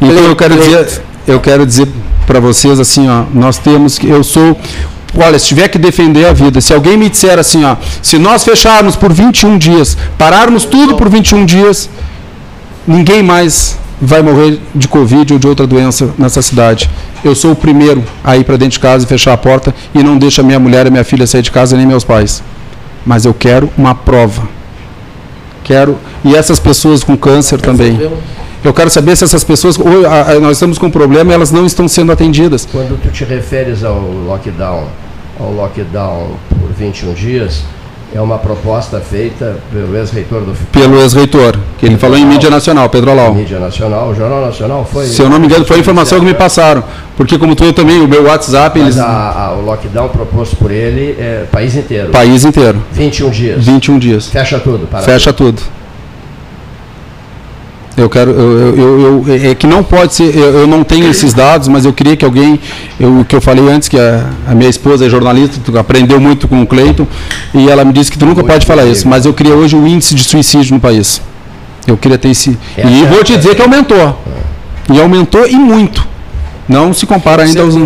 [0.00, 1.88] Então eu quero dizer, eu quero dizer
[2.26, 4.58] para vocês assim, ó, nós temos que eu sou
[5.18, 8.44] Olha, se tiver que defender a vida, se alguém me disser assim, ó, se nós
[8.44, 11.88] fecharmos por 21 dias, pararmos tudo por 21 dias,
[12.86, 16.90] ninguém mais vai morrer de Covid ou de outra doença nessa cidade.
[17.24, 20.02] Eu sou o primeiro a ir para dentro de casa e fechar a porta e
[20.02, 22.42] não deixo a minha mulher e minha filha sair de casa, nem meus pais.
[23.04, 24.42] Mas eu quero uma prova.
[25.64, 25.96] Quero.
[26.24, 27.98] E essas pessoas com câncer também.
[28.66, 31.34] Eu quero saber se essas pessoas, ou, a, a, nós estamos com um problema e
[31.34, 32.66] elas não estão sendo atendidas.
[32.72, 34.86] Quando tu te referes ao lockdown,
[35.38, 37.62] ao lockdown por 21 dias,
[38.12, 42.50] é uma proposta feita pelo ex-reitor do Pelo ex-reitor, que ele Pedro falou em mídia
[42.50, 43.32] nacional, Pedro Alau.
[43.34, 45.06] Mídia nacional, o Jornal Nacional foi.
[45.06, 46.82] Se eu não me engano, foi a informação que me passaram.
[47.16, 48.80] Porque, como tu também, o meu WhatsApp.
[48.80, 49.08] Mas eles...
[49.08, 52.10] a, a, o lockdown proposto por ele é país inteiro.
[52.10, 52.82] País inteiro.
[52.92, 53.64] 21 dias.
[53.64, 54.26] 21 dias.
[54.26, 54.88] Fecha tudo.
[55.04, 55.62] Fecha tudo.
[55.62, 55.85] tudo.
[57.96, 61.32] Eu quero, eu, eu, eu, é que não pode ser, eu, eu, não tenho esses
[61.32, 62.60] dados, mas eu queria que alguém,
[63.00, 66.60] o que eu falei antes, que a, a, minha esposa é jornalista, aprendeu muito com
[66.60, 67.06] o Cleiton,
[67.54, 69.74] e ela me disse que tu nunca muito pode falar isso, mas eu queria hoje
[69.74, 71.22] o índice de suicídio no país.
[71.86, 72.58] Eu queria ter esse.
[72.76, 73.96] É e vou te dizer que aumentou.
[73.96, 74.92] É.
[74.92, 76.06] E aumentou e muito.
[76.68, 77.76] Não se compara ainda aos.
[77.76, 77.80] É.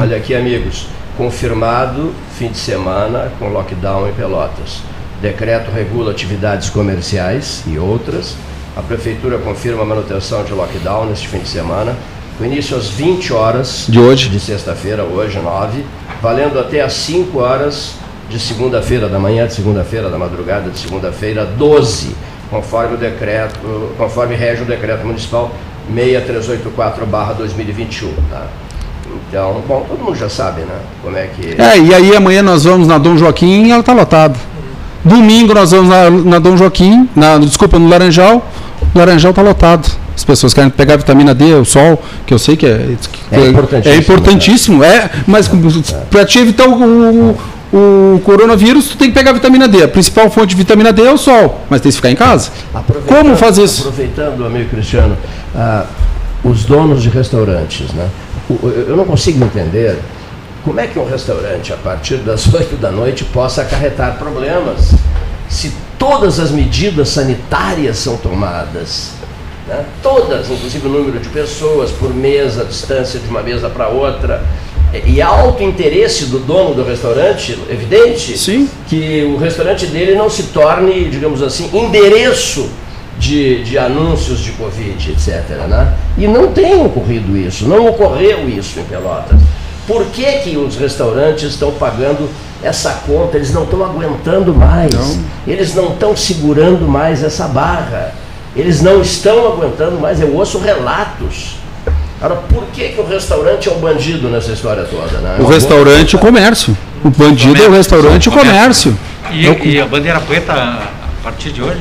[0.00, 0.86] Olha aqui, amigos.
[1.16, 4.80] Confirmado fim de semana com lockdown em Pelotas.
[5.20, 8.34] Decreto regula atividades comerciais e outras
[8.76, 11.96] a Prefeitura confirma a manutenção de lockdown neste fim de semana,
[12.38, 15.84] com início às 20 horas de hoje, de sexta-feira, hoje 9,
[16.22, 17.94] valendo até às 5 horas
[18.28, 22.14] de segunda-feira, da manhã de segunda-feira, da madrugada de segunda-feira, 12,
[22.48, 23.58] conforme o decreto,
[23.98, 25.50] conforme rege o decreto municipal
[25.92, 28.46] 6384/2021, tá?
[29.28, 30.78] Então, bom, todo mundo já sabe, né?
[31.02, 31.60] Como é que.
[31.60, 34.36] É, e aí amanhã nós vamos na Dom Joaquim ela está lotada.
[35.04, 38.46] Domingo nós vamos na, na Dom Joaquim, na, desculpa, no Laranjal.
[38.94, 39.90] O Laranjal está lotado.
[40.14, 42.94] As pessoas querem pegar vitamina D, o sol, que eu sei que é,
[43.30, 44.84] que é, importantíssimo, é importantíssimo.
[44.84, 45.50] É, mas
[46.10, 47.38] para te evitar o, o,
[47.72, 49.82] o, coronavírus, tu tem que pegar vitamina D.
[49.82, 52.50] A principal fonte de vitamina D é o sol, mas tem que ficar em casa.
[53.06, 53.82] Como fazer isso?
[53.82, 55.16] Aproveitando, amigo Cristiano,
[55.54, 55.86] ah,
[56.44, 58.08] os donos de restaurantes, né?
[58.88, 59.96] eu não consigo entender
[60.64, 64.92] como é que um restaurante, a partir das 8 da noite, possa acarretar problemas?
[65.50, 69.10] se todas as medidas sanitárias são tomadas,
[69.68, 69.84] né?
[70.02, 74.42] todas, inclusive o número de pessoas por mesa, a distância de uma mesa para outra,
[75.04, 78.66] e alto interesse do dono do restaurante, evidente, Sim.
[78.88, 82.70] que o restaurante dele não se torne, digamos assim, endereço
[83.18, 85.50] de, de anúncios de Covid, etc.
[85.68, 85.94] Né?
[86.16, 89.38] E não tem ocorrido isso, não ocorreu isso em Pelotas.
[89.90, 92.28] Por que, que os restaurantes estão pagando
[92.62, 93.36] essa conta?
[93.36, 95.18] Eles não estão aguentando mais, Não.
[95.48, 98.12] eles não estão segurando mais essa barra,
[98.54, 100.20] eles não estão aguentando mais.
[100.20, 101.56] Eu ouço relatos.
[102.22, 105.18] Agora, por que, que o restaurante é um bandido nessa história toda?
[105.18, 105.38] Né?
[105.40, 106.78] O restaurante e o comércio.
[107.04, 108.96] O bandido é o restaurante e o comércio.
[109.32, 110.88] E, É o- e a bandeira preta a
[111.24, 111.80] partir de hoje?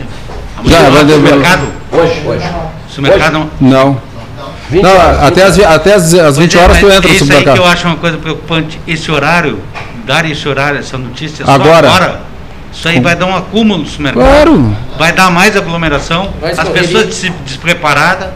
[0.65, 1.67] Já, a bandeira- no mercado?
[1.91, 2.45] Hoje, hoje.
[2.91, 3.49] Se o mercado não.
[3.61, 4.01] Não.
[4.69, 7.15] 20 Não, horas, até 20 as, até as, as 20 horas tu Mas entra no
[7.15, 7.65] Isso aí que eu supermercado.
[7.73, 8.79] acho uma coisa preocupante.
[8.87, 9.59] Esse horário,
[10.05, 11.87] dar esse horário, essa notícia só Agora.
[11.87, 12.21] agora.
[12.71, 14.23] Isso aí vai dar um acúmulo no supermercado.
[14.31, 14.75] Claro.
[14.97, 16.31] Vai dar mais aglomeração.
[16.55, 18.27] As pessoas des- despreparadas.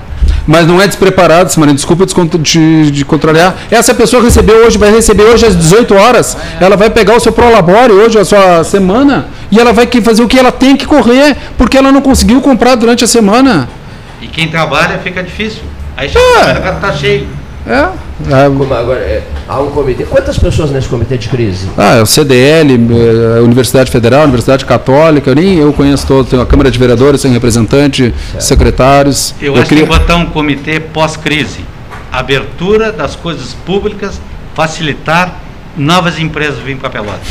[0.46, 1.76] Mas não é despreparado, Simarina.
[1.76, 3.56] Desculpa descont- de, de contrariar.
[3.72, 6.36] Essa pessoa recebeu hoje, vai receber hoje às 18 horas.
[6.60, 10.22] Ela vai pegar o seu prolabore hoje, a sua semana, e ela vai que- fazer
[10.24, 13.70] o que ela tem que correr, porque ela não conseguiu comprar durante a semana.
[14.22, 15.62] E quem trabalha fica difícil.
[15.96, 16.42] Aí chega É.
[16.42, 17.28] o mercado tá cheio.
[17.66, 17.72] É.
[17.76, 20.04] é Como agora, é, há um comitê.
[20.04, 21.70] Quantas pessoas nesse comitê de crise?
[21.78, 26.30] ah, é o CDL, eh, Universidade Federal, Universidade Católica, nem eu conheço todos.
[26.30, 29.34] Tem a Câmara de Vereadores, tem representante, secretários.
[29.42, 31.64] Eu, acho que tem que botar um comitê pós-crise.
[32.12, 34.20] Abertura das coisas públicas,
[34.54, 35.40] facilitar
[35.78, 37.28] novas empresas virem para Pelotas.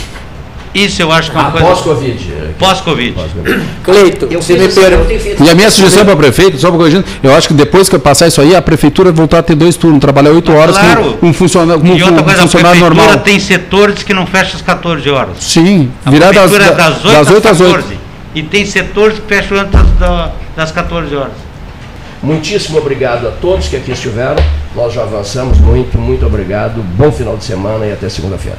[0.75, 2.01] Isso eu acho que é uma Após coisa.
[2.01, 2.33] Covid.
[2.59, 3.14] Pós-Covid.
[3.85, 5.43] Cleito, Eu se me eu permite.
[5.43, 7.99] E a minha sugestão para o prefeito, só para corrigindo, eu acho que depois que
[7.99, 11.14] passar isso aí, a prefeitura voltar a ter dois turnos, trabalhar oito horas Claro.
[11.20, 13.18] com um funcionário, com E outra um coisa, a funcionário normal.
[13.18, 15.37] tem setores que não fecham às 14 horas.
[15.41, 17.75] Sim, A virar das, prefeitura é das, das 8 das 8 às às 8.
[17.77, 17.99] 14.
[18.35, 21.33] E tem setores que fecham antes da- das 14 horas.
[22.23, 24.43] Muitíssimo obrigado a todos que aqui estiveram.
[24.77, 26.81] Nós já avançamos muito, muito obrigado.
[26.97, 28.59] Bom final de semana e até segunda-feira.